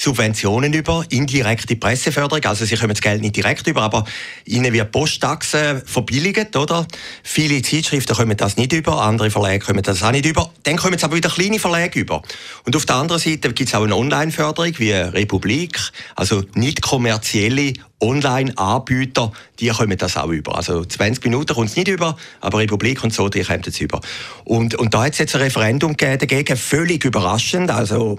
Subventionen 0.00 0.72
über, 0.72 1.04
indirekte 1.10 1.76
Presseförderung, 1.76 2.42
also 2.46 2.64
sie 2.64 2.74
kommen 2.76 2.94
das 2.94 3.02
Geld 3.02 3.20
nicht 3.20 3.36
direkt 3.36 3.66
über, 3.66 3.82
aber 3.82 4.06
ihnen 4.46 4.72
wird 4.72 4.92
Posttaxe 4.92 5.82
verbilligt, 5.84 6.56
oder? 6.56 6.86
Viele 7.22 7.60
Zeitschriften 7.60 8.16
kommen 8.16 8.34
das 8.34 8.56
nicht 8.56 8.72
über, 8.72 9.02
andere 9.02 9.30
Verlage 9.30 9.58
kommen 9.58 9.82
das 9.82 10.02
auch 10.02 10.10
nicht 10.10 10.24
über. 10.24 10.50
Dann 10.62 10.78
kommen 10.78 10.94
es 10.94 11.04
aber 11.04 11.16
wieder 11.16 11.28
kleine 11.28 11.58
Verlage 11.58 12.00
über. 12.00 12.22
Und 12.64 12.74
auf 12.76 12.86
der 12.86 12.96
anderen 12.96 13.20
Seite 13.20 13.52
gibt 13.52 13.68
es 13.68 13.74
auch 13.74 13.82
eine 13.82 13.94
Online-Förderung 13.94 14.72
wie 14.78 14.92
Republik, 14.92 15.78
also 16.16 16.44
nicht 16.54 16.80
kommerzielle 16.80 17.74
Online-Anbieter, 18.00 19.32
die 19.58 19.68
kommen 19.68 19.98
das 19.98 20.16
auch 20.16 20.28
über. 20.28 20.56
Also 20.56 20.82
20 20.82 21.22
Minuten 21.24 21.54
kommt 21.54 21.68
es 21.68 21.76
nicht 21.76 21.88
über, 21.88 22.16
aber 22.40 22.58
Republik 22.58 23.04
und 23.04 23.12
so, 23.12 23.28
die 23.28 23.42
kommen 23.42 23.62
es 23.66 23.78
über. 23.78 24.00
Und, 24.44 24.76
und 24.76 24.94
da 24.94 25.04
hat 25.04 25.12
es 25.12 25.18
jetzt 25.18 25.34
ein 25.34 25.42
Referendum 25.42 25.94
gegeben 25.94 26.18
dagegen, 26.20 26.56
völlig 26.56 27.04
überraschend, 27.04 27.70
also 27.70 28.18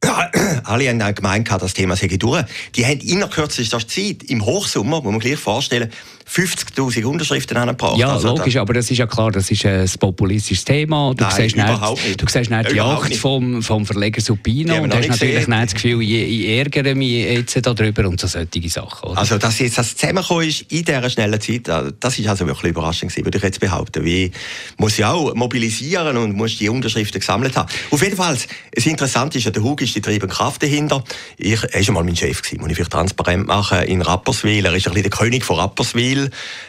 alle 0.64 0.88
haben 0.88 1.14
gemeint, 1.14 1.50
das 1.50 1.74
Thema 1.74 1.96
sei 1.96 2.08
durch. 2.08 2.44
Die 2.76 2.84
haben 2.84 3.00
in 3.00 3.28
kürzester 3.28 3.86
Zeit, 3.86 4.24
im 4.24 4.44
Hochsommer, 4.44 5.00
muss 5.00 5.10
man 5.10 5.20
gleich 5.20 5.38
vorstellen, 5.38 5.90
50'000 6.30 7.04
Unterschriften 7.04 7.56
angebracht. 7.56 7.98
Ja, 7.98 8.12
also 8.12 8.28
logisch, 8.28 8.56
aber 8.56 8.74
das 8.74 8.90
ist 8.90 8.98
ja 8.98 9.06
klar, 9.06 9.30
das 9.30 9.50
ist 9.50 9.64
ein 9.64 9.88
populistisches 9.98 10.64
Thema. 10.64 11.14
Du 11.16 11.24
Nein, 11.24 11.32
siehst 11.34 11.56
überhaupt 11.56 11.98
nicht, 11.98 12.08
nicht. 12.08 12.22
Du 12.22 12.26
siehst 12.28 12.50
nicht 12.50 12.70
die 12.70 12.76
Jagd 12.76 13.08
nicht. 13.08 13.20
vom, 13.20 13.62
vom 13.62 13.86
Verleger 13.86 14.20
Supino 14.20 14.82
und 14.82 14.94
hast 14.94 15.08
natürlich 15.08 15.34
gesehen. 15.34 15.50
nicht 15.50 15.62
das 15.64 15.74
Gefühl, 15.74 16.02
ich, 16.02 16.12
ich 16.12 16.48
ärgere 16.48 16.94
mich 16.94 17.12
jetzt 17.12 17.66
darüber 17.66 18.08
und 18.08 18.20
so 18.20 18.26
solche 18.26 18.68
Sachen. 18.68 19.10
Oder? 19.10 19.18
Also, 19.18 19.38
dass 19.38 19.58
jetzt 19.58 19.78
das 19.78 19.96
zusammengekommen 19.96 20.48
ist 20.48 20.62
in 20.68 20.84
dieser 20.84 21.08
schnellen 21.10 21.40
Zeit, 21.40 21.68
äh, 21.68 21.92
das 21.98 22.18
ist 22.18 22.28
also 22.28 22.46
wirklich 22.46 22.70
überraschend 22.70 23.10
gewesen, 23.10 23.24
würde 23.24 23.38
ich 23.38 23.44
jetzt 23.44 23.60
behaupten. 23.60 24.04
Wie 24.04 24.30
muss 24.76 24.96
ja 24.96 25.12
auch 25.12 25.34
mobilisieren 25.34 26.16
und 26.16 26.36
muss 26.36 26.58
die 26.58 26.68
Unterschriften 26.68 27.20
gesammelt 27.20 27.56
haben. 27.56 27.68
Auf 27.90 28.02
jeden 28.02 28.16
Fall, 28.16 28.36
das 28.74 28.86
Interessante 28.86 29.38
ist 29.38 29.44
ja, 29.44 29.50
der 29.50 29.62
Hug 29.62 29.80
ist 29.80 29.94
die 29.94 30.00
treibende 30.00 30.34
Kraft 30.34 30.62
dahinter. 30.62 31.02
Ich, 31.36 31.62
er 31.62 31.80
ist 31.80 31.88
einmal 31.88 32.04
mein 32.04 32.16
Chef 32.16 32.42
gewesen, 32.42 32.60
muss 32.60 32.70
ich 32.70 32.76
vielleicht 32.76 32.92
transparent 32.92 33.46
machen, 33.46 33.82
in 33.82 34.02
Rapperswil. 34.02 34.64
Er 34.64 34.74
ist 34.74 34.86
ein 34.86 34.94
bisschen 34.94 35.10
der 35.10 35.18
König 35.18 35.44
von 35.44 35.56
Rapperswil, 35.56 36.17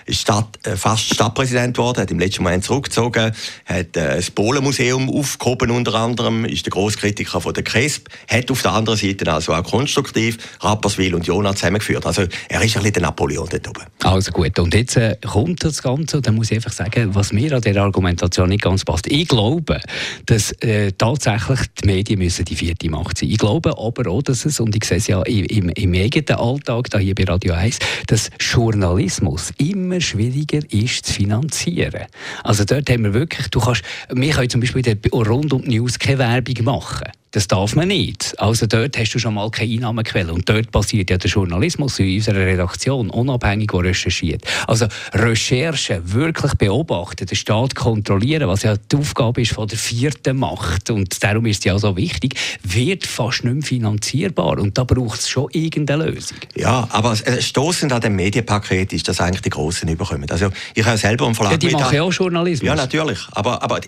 ist 0.06 0.22
Stadt, 0.22 0.60
äh, 0.64 0.76
fast 0.76 1.14
Stadtpräsident 1.14 1.76
geworden, 1.76 2.02
hat 2.02 2.12
im 2.12 2.20
letzten 2.20 2.44
Moment 2.44 2.64
zurückgezogen, 2.64 3.32
hat 3.66 3.98
äh, 3.98 4.16
das 4.16 4.32
Polenmuseum 4.32 5.10
aufgehoben 5.10 5.72
unter 5.72 5.96
anderem, 5.96 6.46
ist 6.46 6.66
der 6.66 6.72
Grosskritiker 6.72 7.42
von 7.42 7.54
der 7.54 7.64
CRESP, 7.64 8.08
hat 8.30 8.52
auf 8.52 8.62
der 8.62 8.74
anderen 8.74 8.98
Seite 8.98 9.32
also 9.32 9.54
auch 9.54 9.64
konstruktiv 9.64 10.38
Rapperswil 10.62 11.16
und 11.16 11.26
Jona 11.28 11.56
zusammengeführt. 11.56 12.06
Also 12.06 12.24
er 12.50 12.62
ist 12.62 12.76
ein 12.76 12.84
bisschen 12.84 12.94
der 12.94 13.02
Napoleon 13.04 13.48
dort 13.50 13.68
oben. 13.68 13.84
Also 14.04 14.32
gut, 14.32 14.58
und 14.60 14.74
jetzt 14.74 14.98
äh, 14.98 15.18
kommt 15.26 15.64
das 15.64 15.82
Ganze, 15.82 16.18
und 16.18 16.28
dann 16.28 16.36
muss 16.36 16.52
ich 16.52 16.58
einfach 16.58 16.72
sagen, 16.72 17.16
was 17.16 17.32
mir 17.32 17.54
an 17.54 17.62
dieser 17.62 17.82
Argumentation 17.82 18.50
nicht 18.50 18.64
ganz 18.64 18.86
passt. 18.86 19.08
Ich 19.08 19.28
glaube, 19.28 19.82
dass 20.26 20.52
äh, 20.62 20.92
tatsächlich 20.92 21.60
die 21.82 21.88
Medien 21.88 22.20
müssen 22.20 22.46
die 22.46 22.56
vierte 22.56 22.90
Macht 22.90 23.18
sein. 23.18 23.30
Ich 23.30 23.38
glaube 23.38 23.78
aber 23.78 24.10
auch, 24.10 24.22
dass 24.22 24.46
es, 24.46 24.60
und 24.60 24.76
ich 24.76 24.84
sehe 24.86 24.98
es 24.98 25.08
ja 25.08 25.22
im, 25.24 25.46
im, 25.46 25.70
im 25.70 25.94
eigenen 25.94 26.40
Alltag, 26.40 26.90
da 26.90 26.98
hier 26.98 27.16
bei 27.16 27.24
Radio 27.24 27.54
1, 27.54 27.80
dass 28.08 28.30
Journalismus 28.40 29.39
immer 29.58 30.02
schwieriger 30.02 30.60
ist 30.72 31.06
zu 31.06 31.14
finanzieren. 31.14 32.06
Also 32.44 32.66
dort 32.66 32.90
haben 32.90 33.04
wir 33.04 33.14
wirklich, 33.14 33.48
du 33.50 33.60
kannst, 33.60 33.84
wir 34.12 34.32
können 34.32 34.50
zum 34.50 34.62
Beispiel 34.62 34.98
rund 35.14 35.54
um 35.54 35.64
die 35.64 35.78
News 35.78 36.00
keine 36.00 36.20
Werbung 36.20 36.64
machen. 36.64 37.12
Das 37.32 37.48
darf 37.48 37.76
man 37.76 37.90
nicht. 37.90 38.34
Also 38.40 38.66
dort 38.66 38.98
hast 38.98 39.14
du 39.14 39.20
schon 39.20 39.36
mal 39.36 39.52
keine 39.52 39.72
Einnahmequelle. 39.74 40.34
Und 40.34 40.50
dort 40.50 40.72
passiert 40.72 41.12
ja 41.12 41.18
der 41.18 41.30
Journalismus 41.30 42.00
in 42.00 42.16
unserer 42.16 42.40
Redaktion, 42.40 43.12
unabhängig, 43.12 43.70
der 43.72 43.84
recherchiert. 43.84 44.44
Also 44.66 44.88
Recherche, 45.14 46.02
wirklich 46.06 46.54
beobachten, 46.56 47.28
den 47.28 47.36
Staat 47.36 47.76
kontrollieren, 47.76 48.48
was 48.48 48.64
ja 48.64 48.76
die 48.78 48.96
Aufgabe 48.96 49.44
ist 49.44 49.52
von 49.52 49.68
der 49.68 49.78
vierten 49.78 50.38
Macht. 50.38 50.90
Und 50.90 51.24
darum 51.24 51.46
ist 51.46 51.60
es 51.60 51.66
ja 51.66 51.78
so 51.78 51.96
wichtig, 51.96 52.34
wird 52.64 53.06
fast 53.06 53.44
nicht 53.44 53.54
mehr 53.54 53.64
finanzierbar. 53.64 54.58
Und 54.58 54.78
da 54.80 54.84
braucht 54.84 55.20
es 55.20 55.30
schon 55.30 55.50
irgendeine 55.52 56.06
Lösung. 56.06 56.38
Ja, 56.56 56.88
aber 56.92 57.16
stoßend 57.16 57.94
an 57.94 58.02
dem 58.02 58.16
Medienpaket 58.16 58.92
ist, 58.92 59.08
dass 59.08 59.22
eigentlich 59.22 59.42
die 59.42 59.52
Grossen 59.52 59.88
überkommen. 59.88 60.30
Also 60.32 60.50
ich 60.74 60.86
habe 60.86 60.98
selber 60.98 61.28
einen 61.28 61.36
Verlag 61.36 61.52
Ja, 61.54 61.58
die 61.58 61.70
machen 61.70 61.96
ja 61.96 62.02
auch 62.02 62.12
Journalismus. 62.12 62.68
Ja, 62.68 62.76
natürlich. 62.76 63.20
Aber, 63.34 63.62
aber 63.62 63.82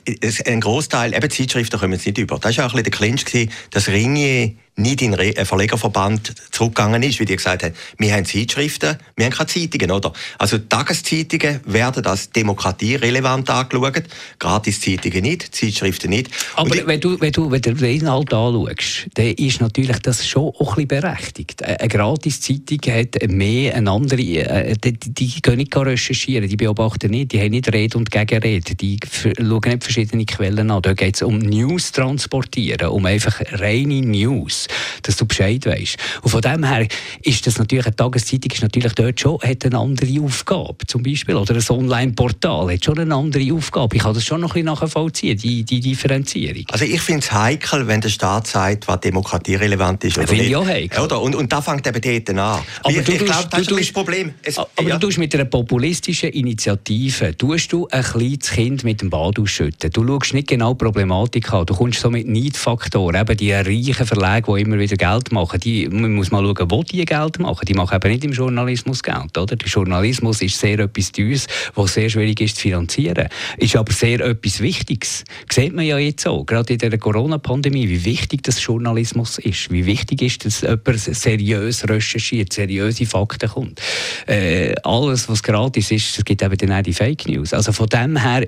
ein 0.45 0.61
Großteil, 0.61 1.15
eben 1.15 1.29
Zeitschriften 1.29 1.79
kommen 1.79 1.93
jetzt 1.93 2.05
nicht 2.05 2.19
über. 2.19 2.37
Das 2.37 2.55
war 2.57 2.65
auch 2.65 2.73
ein 2.73 2.83
bisschen 2.83 2.83
der 2.83 2.91
Clinch, 2.91 3.30
gewesen, 3.31 3.51
dass 3.71 3.87
Ringier 3.87 4.55
nicht 4.77 5.01
in 5.01 5.11
den 5.11 5.19
äh, 5.19 5.45
Verlegerverband 5.45 6.33
zurückgegangen 6.51 7.03
ist, 7.03 7.19
wie 7.19 7.25
die 7.25 7.35
gesagt 7.35 7.63
haben, 7.63 7.73
wir 7.97 8.13
haben 8.13 8.25
Zeitschriften, 8.25 8.97
wir 9.15 9.25
haben 9.25 9.33
keine 9.33 9.47
Zeitungen, 9.47 9.91
oder? 9.91 10.13
Also 10.37 10.57
Tageszeitungen 10.57 11.59
werden 11.65 12.05
als 12.05 12.29
demokratierelevant 12.31 13.49
angeschaut, 13.49 14.03
Gratiszeitungen 14.39 15.21
nicht, 15.21 15.53
Zeitschriften 15.55 16.09
nicht. 16.09 16.29
Aber 16.55 16.75
ich- 16.75 16.87
wenn 16.87 16.99
du, 16.99 17.19
wenn, 17.19 17.31
du, 17.31 17.51
wenn 17.51 17.61
du 17.61 17.73
den 17.73 17.99
Inhalt 18.01 18.33
anschaust, 18.33 19.07
dann 19.15 19.27
ist 19.27 19.61
natürlich 19.61 19.99
das 19.99 20.25
schon 20.27 20.43
auch 20.57 20.77
ein 20.77 20.87
bisschen 20.87 21.01
berechtigt. 21.01 21.63
Eine 21.63 21.87
Gratiszeitung 21.87 22.79
hat 22.93 23.17
mehr 23.29 23.75
eine 23.75 23.91
andere, 23.91 24.21
äh, 24.21 24.75
die, 24.83 24.93
die, 24.93 25.41
können 25.41 25.57
nicht 25.57 25.75
recherchieren, 25.75 26.47
die 26.47 26.55
beobachten 26.57 27.11
nicht, 27.11 27.33
die 27.33 27.39
haben 27.39 27.51
nicht 27.51 27.71
Rede 27.71 27.97
und 27.97 28.09
Gegenrede, 28.09 28.75
die 28.75 28.97
schauen 29.11 29.61
nicht 29.65 29.83
verschiedene 29.83 30.25
Quellen 30.25 30.71
an. 30.71 30.81
Da 30.81 30.93
geht 30.93 31.15
es 31.15 31.21
um 31.21 31.37
News 31.39 31.91
transportieren, 31.91 32.89
um 32.89 33.05
einfach 33.05 33.41
reine 33.51 34.01
News, 34.01 34.60
dass 35.03 35.17
du 35.17 35.25
Bescheid 35.25 35.65
weißt. 35.65 35.97
Und 36.21 36.29
von 36.29 36.41
dem 36.41 36.63
her 36.63 36.87
ist 37.23 37.45
das 37.47 37.57
natürlich, 37.57 37.85
eine 37.85 37.95
Tageszeitung 37.95 38.51
ist 38.51 38.61
natürlich 38.61 38.93
dort 38.93 39.19
schon, 39.19 39.39
hat 39.41 39.65
eine 39.65 39.77
andere 39.77 40.21
Aufgabe, 40.21 40.85
zum 40.87 41.03
Beispiel, 41.03 41.35
oder 41.35 41.55
ein 41.55 41.69
Online-Portal 41.69 42.73
hat 42.73 42.85
schon 42.85 42.99
eine 42.99 43.15
andere 43.15 43.53
Aufgabe. 43.53 43.95
Ich 43.95 44.03
kann 44.03 44.13
das 44.13 44.25
schon 44.25 44.41
noch 44.41 44.55
ein 44.55 44.65
bisschen 44.65 44.65
nachvollziehen, 44.65 45.37
die, 45.37 45.63
die 45.63 45.79
Differenzierung. 45.79 46.63
Also 46.71 46.85
ich 46.85 47.01
finde 47.01 47.21
es 47.21 47.31
heikel, 47.31 47.87
wenn 47.87 48.01
der 48.01 48.09
Staat 48.09 48.47
sagt, 48.47 48.87
was 48.87 48.99
demokratierelevant 48.99 50.03
ist 50.03 50.17
oder 50.17 50.27
Finde 50.27 50.45
ich 50.45 50.55
auch 50.55 50.65
heikel. 50.65 51.03
Oder? 51.03 51.21
Und, 51.21 51.35
und 51.35 51.51
da 51.51 51.61
fängt 51.61 51.85
eben 51.87 52.01
dort 52.01 52.29
an. 52.29 52.63
Aber 52.83 52.91
ich 52.91 53.03
du 53.03 53.11
ich 53.13 53.25
glaube, 53.25 53.47
das 53.49 53.65
du 53.65 53.75
ist 53.77 53.89
das 53.89 53.93
Problem. 53.93 54.33
Es, 54.43 54.57
Aber 54.57 54.69
ja. 54.87 54.97
du 54.97 55.07
tust 55.07 55.17
mit 55.17 55.33
einer 55.35 55.45
populistischen 55.45 56.29
Initiative 56.29 57.37
tust 57.37 57.71
du 57.73 57.87
ein 57.91 58.03
kleines 58.03 58.51
Kind 58.51 58.83
mit 58.83 59.01
dem 59.01 59.09
Bad 59.09 59.39
ausschütten. 59.39 59.91
Du 59.91 60.05
schaust 60.05 60.33
nicht 60.33 60.47
genau 60.47 60.73
die 60.73 60.83
Problematik 60.83 61.51
an. 61.53 61.65
Du 61.65 61.75
kommst 61.75 61.99
so 61.99 62.09
mit 62.09 62.27
Neidfaktoren. 62.27 63.21
Eben 63.21 63.37
die 63.37 63.51
reichen 63.53 64.05
Verlage, 64.05 64.50
die 64.55 64.61
immer 64.61 64.79
wieder 64.79 64.95
Geld 64.95 65.31
machen, 65.31 65.59
die, 65.59 65.87
man 65.89 66.13
muss 66.13 66.31
mal 66.31 66.43
schauen, 66.43 66.71
wo 66.71 66.83
die 66.83 67.05
Geld 67.05 67.39
machen. 67.39 67.65
Die 67.65 67.73
machen 67.73 67.95
eben 67.95 68.11
nicht 68.11 68.23
im 68.23 68.31
Journalismus 68.31 69.03
Geld. 69.03 69.37
Oder? 69.37 69.55
Der 69.55 69.67
Journalismus 69.67 70.41
ist 70.41 70.59
sehr 70.59 70.79
etwas 70.79 71.11
Teures, 71.11 71.47
was 71.75 71.93
sehr 71.93 72.09
schwierig 72.09 72.41
ist 72.41 72.55
zu 72.55 72.63
finanzieren. 72.63 73.27
Ist 73.57 73.75
aber 73.75 73.91
sehr 73.91 74.19
etwas 74.21 74.61
Wichtiges. 74.61 75.23
Sieht 75.51 75.73
man 75.73 75.85
ja 75.85 75.97
jetzt 75.97 76.27
auch, 76.27 76.45
gerade 76.45 76.73
in 76.73 76.79
der 76.79 76.97
Corona-Pandemie, 76.97 77.89
wie 77.89 78.05
wichtig 78.05 78.43
das 78.43 78.63
Journalismus 78.63 79.37
ist. 79.37 79.71
Wie 79.71 79.85
wichtig 79.85 80.21
ist, 80.21 80.45
dass 80.45 80.61
jemand 80.61 80.99
seriös 80.99 81.87
recherchiert, 81.87 82.53
seriöse 82.53 83.05
Fakten 83.05 83.49
kommt. 83.49 83.81
Äh, 84.27 84.75
alles, 84.83 85.29
was 85.29 85.43
gratis 85.43 85.91
ist, 85.91 86.17
es 86.17 86.25
gibt 86.25 86.41
eben 86.41 86.57
dann 86.57 86.71
auch 86.71 86.81
die 86.81 86.93
Fake 86.93 87.27
News. 87.27 87.53
Also 87.53 87.71
von 87.71 87.87
dem 87.87 88.17
her 88.17 88.45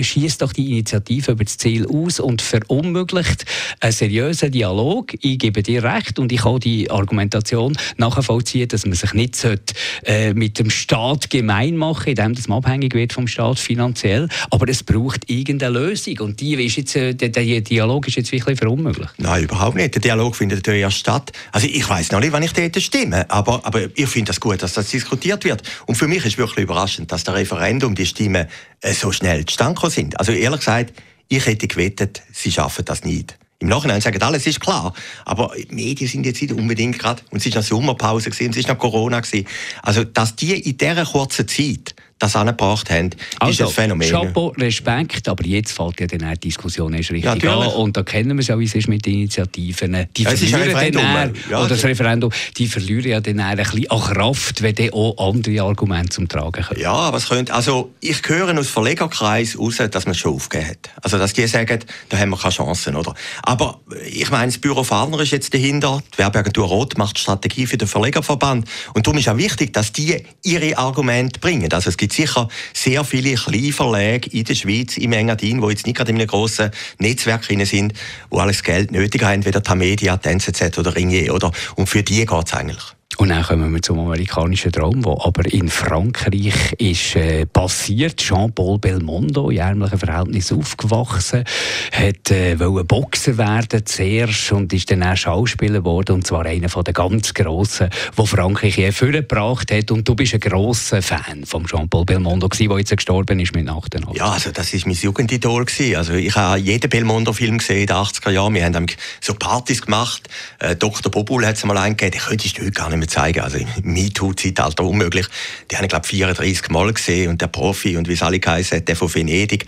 schießt 0.00 0.42
doch 0.42 0.52
die 0.52 0.72
Initiative 0.72 1.32
über 1.32 1.44
das 1.44 1.58
Ziel 1.58 1.86
aus 1.86 2.20
und 2.20 2.42
verunmöglicht 2.42 3.44
einen 3.80 3.92
seriösen 3.92 4.50
Dialog. 4.50 5.12
Ich 5.38 5.42
gebe 5.42 5.62
dir 5.62 5.84
recht 5.84 6.18
und 6.18 6.32
ich 6.32 6.40
kann 6.40 6.58
die 6.58 6.90
Argumentation 6.90 7.78
nachvollziehen, 7.96 8.66
dass 8.66 8.84
man 8.84 8.94
sich 8.94 9.14
nicht 9.14 9.36
sollte, 9.36 9.72
äh, 10.04 10.34
mit 10.34 10.58
dem 10.58 10.68
Staat 10.68 11.30
gemein 11.30 11.76
machen 11.76 12.08
indem 12.08 12.34
dass 12.34 12.48
man 12.48 12.58
abhängig 12.58 12.92
wird 12.92 13.12
vom 13.12 13.28
Staat 13.28 13.60
finanziell. 13.60 14.28
Aber 14.50 14.68
es 14.68 14.82
braucht 14.82 15.30
irgendeine 15.30 15.78
Lösung 15.78 16.18
und 16.18 16.40
die 16.40 16.54
ist 16.54 16.76
jetzt, 16.76 16.96
äh, 16.96 17.14
der, 17.14 17.28
der 17.28 17.60
Dialog 17.60 18.08
ist 18.08 18.16
jetzt 18.16 18.32
wirklich 18.32 18.58
verunmöglicht. 18.58 19.12
Nein, 19.18 19.44
überhaupt 19.44 19.76
nicht. 19.76 19.94
Der 19.94 20.02
Dialog 20.02 20.34
findet 20.34 20.66
erst 20.66 20.98
statt. 20.98 21.30
Also 21.52 21.68
ich 21.68 21.88
weiß 21.88 22.10
noch 22.10 22.18
nicht, 22.18 22.32
wann 22.32 22.42
ich 22.42 22.52
dort 22.52 22.82
stimme, 22.82 23.30
aber, 23.30 23.64
aber 23.64 23.84
ich 23.94 24.08
finde 24.08 24.32
es 24.32 24.38
das 24.38 24.40
gut, 24.40 24.60
dass 24.60 24.72
das 24.72 24.88
diskutiert 24.88 25.44
wird. 25.44 25.62
Und 25.86 25.94
für 25.94 26.08
mich 26.08 26.24
ist 26.24 26.36
wirklich 26.36 26.64
überraschend, 26.64 27.12
dass 27.12 27.22
der 27.22 27.34
Referendum, 27.34 27.94
die 27.94 28.06
Stimmen 28.06 28.48
äh, 28.80 28.92
so 28.92 29.12
schnell 29.12 29.46
zustande 29.46 29.88
sind. 29.88 30.18
Also 30.18 30.32
ehrlich 30.32 30.58
gesagt, 30.58 30.94
ich 31.28 31.46
hätte 31.46 31.68
gewettet, 31.68 32.22
sie 32.32 32.50
schaffen 32.50 32.84
das 32.84 33.04
nicht. 33.04 33.38
Im 33.60 33.68
Nachhinein 33.68 34.00
sagen 34.00 34.22
alles 34.22 34.46
ist 34.46 34.60
klar, 34.60 34.94
aber 35.24 35.52
die 35.56 35.74
Medien 35.74 36.08
sind 36.08 36.24
jetzt 36.24 36.40
nicht 36.40 36.54
unbedingt 36.54 36.96
gerade, 36.96 37.22
und 37.30 37.38
es 37.38 37.46
ist 37.46 37.56
noch 37.56 37.62
Sommerpause 37.62 38.30
und 38.30 38.40
es 38.40 38.56
ist 38.56 38.68
noch 38.68 38.78
Corona 38.78 39.18
gewesen. 39.18 39.48
Also, 39.82 40.04
dass 40.04 40.36
die 40.36 40.60
in 40.60 40.78
dieser 40.78 41.04
kurzen 41.04 41.48
Zeit 41.48 41.96
das 42.18 42.34
angebracht 42.36 42.90
haben, 42.90 43.10
ist 43.48 43.60
ein 43.60 43.68
Phänomen. 43.68 44.12
Also, 44.12 44.26
Chapeau, 44.26 44.48
Respekt, 44.58 45.28
aber 45.28 45.44
jetzt 45.44 45.72
fällt 45.72 46.00
ja 46.00 46.06
dann 46.06 46.32
die 46.34 46.48
Diskussion 46.48 46.92
erst 46.94 47.10
richtig 47.12 47.42
Ja, 47.42 47.58
an. 47.58 47.66
Und 47.68 47.96
da 47.96 48.02
kennen 48.02 48.36
wir 48.36 48.40
es 48.40 48.48
ja, 48.48 48.58
wie 48.58 48.64
es 48.64 48.74
ist 48.74 48.88
mit 48.88 49.06
den 49.06 49.14
Initiativen. 49.14 50.06
Die 50.16 50.22
Ja, 50.24 50.30
es 50.32 50.40
verlieren 50.40 50.92
dann 50.92 51.04
eher- 51.14 51.32
ja. 51.50 51.58
oder 51.60 51.68
das 51.68 51.84
Referendum, 51.84 52.32
die 52.56 52.66
verlieren 52.66 53.08
ja 53.10 53.20
dann 53.20 53.38
eher 53.38 53.46
ein 53.46 53.56
bisschen 53.56 53.90
an 53.90 54.00
Kraft, 54.00 54.62
wenn 54.62 54.74
dann 54.74 54.90
auch 54.90 55.14
andere 55.32 55.62
Argumente 55.62 56.08
zum 56.10 56.28
Tragen 56.28 56.64
kommen. 56.64 56.80
Ja, 56.80 56.92
aber 56.92 57.18
es 57.18 57.28
könnte, 57.28 57.54
also 57.54 57.92
ich 58.00 58.20
höre 58.26 58.58
aus 58.58 58.68
Verlegerkreis 58.68 59.58
raus, 59.58 59.76
dass 59.90 60.04
man 60.06 60.12
es 60.12 60.18
schon 60.18 60.34
aufgegeben 60.34 60.70
hat. 60.70 60.90
Also 61.02 61.18
dass 61.18 61.32
die 61.32 61.46
sagen, 61.46 61.78
da 62.08 62.18
haben 62.18 62.30
wir 62.30 62.36
keine 62.38 62.52
Chancen, 62.54 62.96
oder? 62.96 63.14
Aber 63.42 63.80
ich 64.10 64.30
meine, 64.30 64.46
das 64.46 64.58
Büro 64.58 64.82
Farner 64.82 65.20
ist 65.20 65.30
jetzt 65.30 65.54
dahinter, 65.54 66.02
die 66.14 66.18
Werbeagentur 66.18 66.66
Rot 66.66 66.98
macht 66.98 67.16
die 67.16 67.20
Strategie 67.20 67.66
für 67.66 67.78
den 67.78 67.86
Verlegerverband 67.88 68.68
und 68.94 69.06
darum 69.06 69.18
ist 69.18 69.28
auch 69.28 69.36
wichtig, 69.36 69.72
dass 69.72 69.92
die 69.92 70.22
ihre 70.42 70.76
Argumente 70.76 71.38
bringen. 71.40 71.72
Also 71.72 71.90
es 71.90 71.96
gibt 71.96 72.07
sicher 72.12 72.48
sehr 72.72 73.04
viele 73.04 73.34
Kleinverlage 73.34 74.30
in 74.30 74.44
der 74.44 74.54
Schweiz, 74.54 74.96
im 74.96 75.12
Engadin, 75.12 75.60
die 75.60 75.68
jetzt 75.68 75.86
nicht 75.86 75.96
gerade 75.96 76.10
in 76.10 76.16
einem 76.16 76.26
grossen 76.26 76.70
Netzwerk 76.98 77.46
drin 77.46 77.64
sind, 77.64 77.94
wo 78.30 78.38
alles 78.38 78.62
Geld 78.62 78.90
nötig 78.90 79.22
haben, 79.22 79.34
entweder 79.34 79.62
Tamedia, 79.62 80.16
die 80.16 80.28
NZZ 80.28 80.78
oder 80.78 80.94
Ringier, 80.94 81.34
oder? 81.34 81.52
Und 81.76 81.88
für 81.88 82.02
die 82.02 82.24
geht 82.24 82.46
es 82.46 82.52
eigentlich. 82.52 82.97
Und 83.18 83.30
dann 83.30 83.42
kommen 83.42 83.74
wir 83.74 83.82
zum 83.82 83.98
amerikanischen 83.98 84.70
Traum, 84.70 85.02
der 85.02 85.16
aber 85.24 85.52
in 85.52 85.68
Frankreich 85.68 86.72
ist 86.78 87.16
äh, 87.16 87.46
passiert. 87.46 88.18
Jean-Paul 88.18 88.78
Belmondo, 88.78 89.50
in 89.50 89.58
ärmlichen 89.58 89.98
Verhältnissen 89.98 90.60
aufgewachsen, 90.60 91.42
hat 91.90 92.30
äh, 92.30 92.60
wollte 92.60 92.84
Boxer 92.84 93.36
werden 93.36 93.84
zuerst 93.84 94.52
und 94.52 94.72
ist 94.72 94.92
dann 94.92 95.02
auch 95.02 95.16
Schauspieler 95.16 95.78
geworden 95.78 96.12
und 96.12 96.28
zwar 96.28 96.46
einer 96.46 96.68
von 96.68 96.84
den 96.84 96.94
ganz 96.94 97.34
Grossen, 97.34 97.90
wo 98.14 98.24
Frankreich 98.24 98.78
je 98.78 98.92
vorgebracht 98.92 99.72
hat. 99.72 99.90
Und 99.90 100.06
du 100.06 100.14
bist 100.14 100.34
ein 100.34 100.40
grosser 100.40 101.02
Fan 101.02 101.44
von 101.44 101.66
Jean-Paul 101.66 102.04
Belmondo 102.04 102.46
der 102.46 102.78
jetzt 102.78 102.96
gestorben 102.96 103.40
ist 103.40 103.52
mit 103.52 103.68
88. 103.68 104.16
Ja, 104.16 104.30
also 104.30 104.52
das 104.52 104.72
ist 104.72 104.86
mein 104.86 104.94
Jugendidol. 104.94 105.66
Also 105.96 106.12
ich 106.12 106.36
habe 106.36 106.60
jeden 106.60 106.88
Belmondo-Film 106.88 107.58
gesehen 107.58 107.80
in 107.80 107.86
den 107.88 107.96
80er 107.96 108.30
Jahren. 108.30 108.54
Wir 108.54 108.64
haben 108.64 108.86
so 109.20 109.34
Partys 109.34 109.82
gemacht. 109.82 110.28
Äh, 110.60 110.76
Dr. 110.76 111.10
Bobul 111.10 111.44
hat 111.44 111.56
es 111.56 111.64
mal 111.64 111.76
eingegeben. 111.76 112.20
Könntest 112.20 112.58
du 112.58 112.64
heute 112.64 112.88
nicht 112.90 112.96
mehr 112.96 113.07
können 113.08 113.34
zeigen. 113.34 113.40
Also 113.40 113.58
im 113.58 113.68
MeToo-Zeitalter 113.82 114.84
unmöglich. 114.84 115.26
Die 115.70 115.76
haben, 115.76 115.88
glaube 115.88 116.04
ich, 116.04 116.10
34 116.10 116.68
Mal 116.70 116.92
gesehen 116.92 117.30
und 117.30 117.40
der 117.40 117.48
Profi 117.48 117.96
und 117.96 118.08
wie 118.08 118.12
es 118.12 118.22
alle 118.22 118.38
geheißen 118.38 118.84
der 118.84 118.96
von 118.96 119.12
Venedig, 119.12 119.66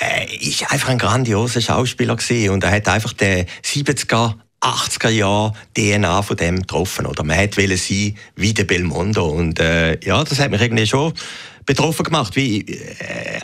äh, 0.00 0.36
ist 0.36 0.70
einfach 0.70 0.88
ein 0.88 0.98
grandioser 0.98 1.60
Schauspieler 1.60 2.16
gewesen 2.16 2.50
und 2.50 2.64
er 2.64 2.70
hat 2.72 2.88
einfach 2.88 3.12
den 3.12 3.46
70er 3.64 4.34
80er 4.60 5.08
Jahre 5.08 5.52
DNA 5.74 6.22
von 6.22 6.36
dem 6.36 6.60
getroffen. 6.60 7.06
Oder 7.06 7.24
man 7.24 7.36
hätte 7.36 7.60
sein 7.76 8.16
wie 8.36 8.52
der 8.52 8.64
Belmondo. 8.64 9.26
Und 9.26 9.58
äh, 9.58 9.98
ja, 10.04 10.22
das 10.22 10.38
hat 10.38 10.50
mich 10.50 10.60
irgendwie 10.60 10.86
schon 10.86 11.14
betroffen 11.70 12.02
gemacht. 12.02 12.34
Wie, 12.34 12.62
äh, 12.62 13.40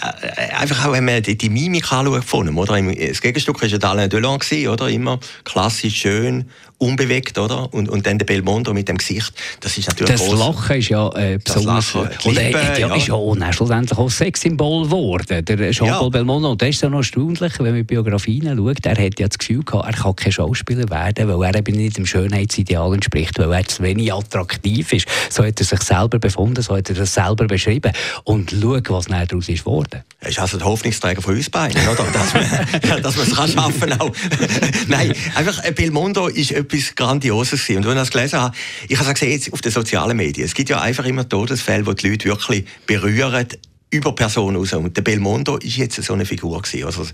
einfach 0.58 0.86
auch, 0.86 0.92
wenn 0.92 1.04
man 1.04 1.22
die, 1.22 1.38
die 1.38 1.48
Mimik 1.48 1.92
anschaut 1.92 2.24
von 2.24 2.48
ihm, 2.48 2.58
oder? 2.58 2.80
Das 2.82 3.20
Gegenstück 3.20 3.62
war 3.62 3.68
ja 3.68 3.78
Alain 3.78 4.10
Delon, 4.10 4.40
oder? 4.68 4.88
Immer 4.88 5.20
klassisch 5.44 5.94
schön, 5.94 6.46
unbewegt, 6.78 7.38
oder? 7.38 7.72
Und, 7.72 7.88
und 7.88 8.04
dann 8.04 8.18
der 8.18 8.26
Belmondo 8.26 8.74
mit 8.74 8.88
dem 8.88 8.98
Gesicht, 8.98 9.32
das 9.60 9.78
ist 9.78 9.88
natürlich 9.88 10.12
Das 10.12 10.28
gross. 10.28 10.38
Lachen 10.40 10.76
ist 10.76 10.88
ja 10.88 11.08
äh, 11.14 11.38
besonders... 11.38 11.94
Lachen, 11.94 12.10
und 12.24 12.36
er 12.36 12.50
ja, 12.50 12.88
ja. 12.88 12.94
ist 12.96 13.06
ja 13.06 13.14
auch 13.14 13.36
schlussendlich 13.52 13.96
auch 13.96 14.10
Sexsymbol 14.10 14.84
geworden, 14.84 15.44
der 15.44 15.70
Jean-Paul 15.70 16.06
ja. 16.06 16.08
Belmondo. 16.08 16.50
Und 16.50 16.60
das 16.60 16.70
ist 16.70 16.82
ja 16.82 16.90
noch 16.90 16.98
erstaunlich, 16.98 17.58
wenn 17.58 17.66
man 17.66 17.76
die 17.76 17.82
Biografien 17.84 18.56
schaut, 18.56 18.84
er 18.84 19.04
hat 19.04 19.20
ja 19.20 19.28
das 19.28 19.38
Gefühl 19.38 19.62
gehabt, 19.62 19.86
er 19.86 19.92
kann 19.94 20.16
kein 20.16 20.32
Schauspieler 20.32 20.90
werden, 20.90 21.28
weil 21.28 21.48
er 21.48 21.58
eben 21.58 21.76
nicht 21.76 21.96
dem 21.96 22.06
Schönheitsideal 22.06 22.92
entspricht, 22.92 23.38
weil 23.38 23.52
er 23.52 23.64
zu 23.64 23.82
wenig 23.84 24.12
attraktiv 24.12 24.92
ist. 24.92 25.06
So 25.30 25.44
hat 25.44 25.60
er 25.60 25.64
sich 25.64 25.82
selber 25.82 26.18
befunden, 26.18 26.60
so 26.60 26.76
hat 26.76 26.88
er 26.88 26.96
das 26.96 27.14
selber 27.14 27.46
beschrieben. 27.46 27.92
Und 28.24 28.50
schau, 28.50 28.80
was 28.88 29.08
nachher 29.08 29.26
daraus 29.26 29.48
ist 29.48 29.64
geworden. 29.64 30.02
Er 30.20 30.28
ist 30.28 30.38
also 30.38 30.58
der 30.58 30.66
Hoffnungsträger 30.66 31.22
von 31.22 31.34
uns 31.36 31.50
beiden, 31.50 31.80
oder? 31.88 32.04
dass 32.12 32.34
man, 32.34 33.02
dass 33.02 33.16
man 33.16 33.26
es 33.26 33.34
kann 33.34 33.50
schaffen 33.50 33.90
kann. 33.90 34.12
Nein, 34.88 35.14
einfach 35.34 35.62
äh, 35.64 35.72
Belmondo 35.72 36.28
ist 36.28 36.52
etwas 36.52 36.94
Grandioses 36.94 37.62
gewesen. 37.62 37.78
Und 37.78 37.86
wenn 37.86 37.96
ich 37.96 38.02
das 38.02 38.10
gelesen 38.10 38.40
habe, 38.40 38.56
ich 38.88 38.98
habe 38.98 39.08
es 39.08 39.14
gesehen 39.14 39.32
jetzt 39.32 39.52
auf 39.52 39.60
den 39.60 39.72
sozialen 39.72 40.16
Medien, 40.16 40.46
es 40.46 40.54
gibt 40.54 40.68
ja 40.68 40.80
einfach 40.80 41.04
immer 41.04 41.28
Todesfälle, 41.28 41.86
wo 41.86 41.92
die 41.92 42.08
Leute 42.08 42.24
wirklich 42.26 42.64
berühren, 42.86 43.46
über 43.96 44.14
Personen 44.14 44.56
raus. 44.56 44.72
Und 44.74 44.96
der 44.96 45.02
Belmondo 45.02 45.56
ist 45.56 45.76
jetzt 45.76 46.02
so 46.02 46.12
eine 46.12 46.26
Figur 46.26 46.60
gewesen. 46.60 46.86
Also, 46.86 47.06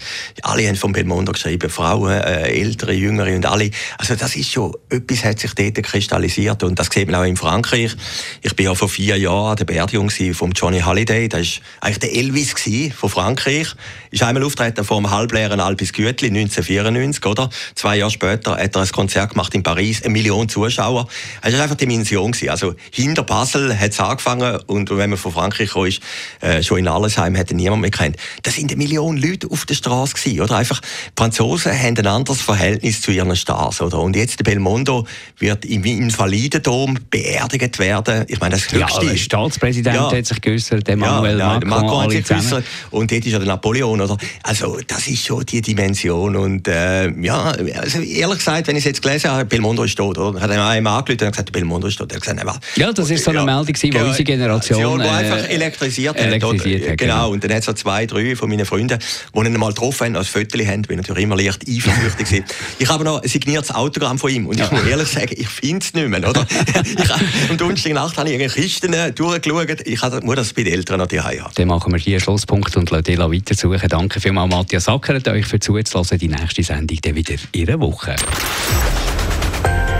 alle 0.43 0.67
haben 0.67 0.77
von 0.77 0.93
Belmondo 0.93 1.33
geschrieben, 1.33 1.71
Frauen, 1.71 2.13
äh, 2.13 2.51
Ältere, 2.61 2.93
Jüngere 2.93 3.35
und 3.35 3.47
alle. 3.47 3.71
Also, 3.99 4.15
das 4.15 4.37
ist 4.37 4.53
schon, 4.53 4.75
etwas 4.91 5.25
hat 5.25 5.39
sich 5.39 5.55
dort 5.55 5.83
kristallisiert. 5.83 6.63
Und 6.63 6.79
das 6.79 6.89
sieht 6.93 7.11
man 7.11 7.21
auch 7.21 7.25
in 7.25 7.37
Frankreich. 7.37 7.95
Ich 8.43 8.55
bin 8.57 8.67
ja 8.67 8.75
vor 8.75 8.89
vier 8.89 9.17
Jahren 9.17 9.57
der 9.57 9.65
Beerdigung 9.65 10.11
von 10.35 10.53
Johnny 10.53 10.81
Halliday. 10.81 11.29
Das 11.29 11.41
war 11.41 11.89
eigentlich 11.89 11.99
der 12.01 12.15
Elvis 12.15 12.55
von 12.95 13.09
Frankreich. 13.09 13.69
Ist 14.11 14.23
einmal 14.23 14.45
auftreten 14.45 14.85
vor 14.85 14.99
einem 14.99 15.11
halbleeren 15.11 15.61
Albis 15.61 15.93
Gütli, 15.93 16.29
1994, 16.29 17.25
oder? 17.25 17.49
Zwei 17.75 17.97
Jahre 17.97 18.11
später 18.11 18.57
hat 18.59 18.77
er 18.77 18.83
ein 18.83 18.89
Konzert 18.89 19.31
gemacht 19.31 19.55
in 19.55 19.63
Paris, 19.63 20.03
eine 20.03 20.13
Million 20.13 20.49
Zuschauer. 20.49 21.09
Also, 21.41 21.53
das 21.53 21.55
war 21.55 21.63
einfach 21.63 21.77
die 21.77 21.87
Dimension. 21.87 22.33
Also, 22.49 22.75
hinter 22.91 23.23
Basel 23.23 23.79
hat 23.79 23.93
es 23.93 24.01
angefangen. 24.01 24.61
Und 24.67 24.91
wenn 24.91 25.11
man 25.11 25.19
von 25.19 25.33
Frankreich 25.33 25.71
kam, 25.71 25.87
ist, 25.87 26.01
äh, 26.41 26.63
schon 26.73 26.79
in 26.79 26.89
Allesheim 26.89 27.35
hätte 27.35 27.55
niemand 27.55 27.83
mehr 27.83 27.91
kennt. 27.91 28.17
Das 28.43 28.55
sind 28.55 28.71
eine 28.71 28.79
Million 28.79 29.19
Leute 29.19 29.47
auf 29.51 29.67
der 29.67 29.75
Straße 29.75 30.15
gewesen, 30.15 30.41
oder? 30.41 30.57
Einfach, 30.57 30.81
die 30.81 30.87
Franzosen 31.17 31.73
haben 31.73 31.99
ein 31.99 32.07
anderes 32.07 32.41
Verhältnis 32.41 33.03
zu 33.03 33.11
ihren 33.11 33.37
Stars, 33.37 33.83
oder? 33.83 34.01
Und 34.01 34.17
jetzt 34.17 34.39
der 34.39 34.45
Belmondo 34.45 35.07
wird 35.39 35.67
im 35.67 35.85
Invalidendom 35.85 36.99
beerdigt 37.11 37.79
werden. 37.79 38.25
Ich 38.29 38.41
meine, 38.41 38.55
das 38.55 38.73
höchste... 38.73 39.05
Ja, 39.05 39.11
der 39.11 39.19
Staatspräsident 39.19 39.97
ja. 39.97 40.11
hat 40.11 40.25
sich 40.25 40.41
geäußert, 40.41 40.89
Emmanuel 40.89 41.39
ja, 41.39 41.53
ja, 41.53 41.61
Macron, 41.61 41.69
Macron 41.69 42.05
hat 42.05 42.11
sich 42.13 42.25
geäußert. 42.25 42.65
Und 42.91 43.13
dort 43.13 43.27
ist 43.27 43.33
ja 43.33 43.39
der 43.39 43.49
Napoleon, 43.49 44.01
oder? 44.01 44.17
Also, 44.43 44.79
das 44.87 45.07
ist 45.09 45.27
schon 45.27 45.45
die 45.45 45.61
Dimension. 45.61 46.37
Und, 46.37 46.69
äh, 46.69 47.11
ja, 47.21 47.53
also, 47.81 47.99
ehrlich 48.01 48.39
gesagt, 48.39 48.67
wenn 48.69 48.77
ich 48.77 48.81
es 48.81 48.87
jetzt 48.87 49.03
gelesen 49.03 49.31
habe, 49.31 49.45
Belmondo 49.45 49.83
ist 49.83 49.97
tot, 49.97 50.17
oder? 50.17 50.41
Hat 50.41 50.51
er 50.51 50.67
einem 50.67 50.87
angerufen 50.87 51.27
und 51.27 51.33
gesagt, 51.33 51.53
Belmondo 51.53 51.89
ist 51.89 51.99
tot. 51.99 52.11
Er 52.13 52.17
hat 52.17 52.23
gesagt, 52.23 52.43
nein, 52.43 52.57
Ja, 52.77 52.93
das 52.93 53.11
ist 53.11 53.25
so 53.25 53.31
eine 53.31 53.41
ja, 53.41 53.45
Meldung, 53.45 53.75
die 53.75 53.93
unsere 53.95 54.25
Generation... 54.25 55.01
Die 55.03 55.07
einfach 55.07 55.49
äh, 55.49 55.55
elektrisiert 55.55 56.19
hat, 56.19 56.33
organisiert 56.53 56.91
hat. 56.91 56.99
Genau. 56.99 57.15
genau, 57.15 57.31
und 57.33 57.45
dann 57.45 57.51
hat 57.51 57.59
es 57.61 57.67
so 57.67 57.73
zwei, 57.73 58.07
drei 58.07 58.37
von 58.37 58.49
meinen 58.49 58.67
Freunden, 58.67 58.99
die 59.35 59.39
ihn 59.39 59.53
mal 59.59 59.69
getroffen 59.69 60.07
haben, 60.07 60.17
als 60.17 60.29
Fotos 60.29 60.67
haben, 60.67 60.83
bin 60.83 60.99
natürlich 60.99 61.25
immer 61.25 61.37
leicht 61.37 61.69
eifersüchtig 61.69 62.27
gewesen. 62.27 62.45
Ich 62.79 62.89
habe 62.89 63.05
noch 63.05 63.23
ein 63.23 63.29
signiertes 63.29 63.71
Autogramm 63.71 64.19
von 64.19 64.31
ihm 64.31 64.47
und 64.47 64.59
ich 64.59 64.71
muss 64.71 64.85
ehrlich 64.85 65.09
sagen, 65.09 65.35
ich 65.37 65.49
finde 65.49 65.85
es 65.85 65.95
nicht 65.95 66.09
mehr, 66.09 66.29
oder? 66.29 66.47
ich, 66.85 67.51
am 67.51 67.57
Donnerstagnacht 67.57 68.17
habe 68.17 68.31
ich 68.31 68.41
in 68.41 68.51
Kisten 68.51 68.95
durchgeschaut, 69.15 69.87
ich 69.87 70.01
muss 70.23 70.37
das 70.37 70.53
bei 70.53 70.63
den 70.65 70.75
Eltern 70.75 70.99
noch 70.99 71.07
die 71.07 71.21
haben. 71.21 71.45
Dann 71.55 71.69
machen 71.69 71.93
wir 71.93 71.99
hier 71.99 72.15
einen 72.15 72.21
Schlusspunkt 72.21 72.77
und 72.77 72.91
lassen 72.91 73.05
Dela 73.05 73.31
weitersuchen. 73.31 73.89
Danke 73.89 74.21
vielmals, 74.21 74.51
Matthias 74.51 74.85
Sackert, 74.85 75.29
euch 75.29 75.47
für 75.47 75.61
zuzulassen. 75.61 76.19
Die 76.19 76.29
nächste 76.29 76.63
Sendung 76.63 76.99
dann 77.03 77.15
wieder 77.15 77.35
in 77.53 77.69
einer 77.69 77.81
Woche. 77.81 78.17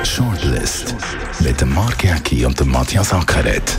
Shortlist 0.05 0.95
mit 1.41 1.61
dem 1.61 1.75
Mark 1.75 2.03
Jäcki 2.05 2.45
und 2.45 2.59
dem 2.59 2.71
Matthias 2.71 3.13
Ackeret 3.13 3.79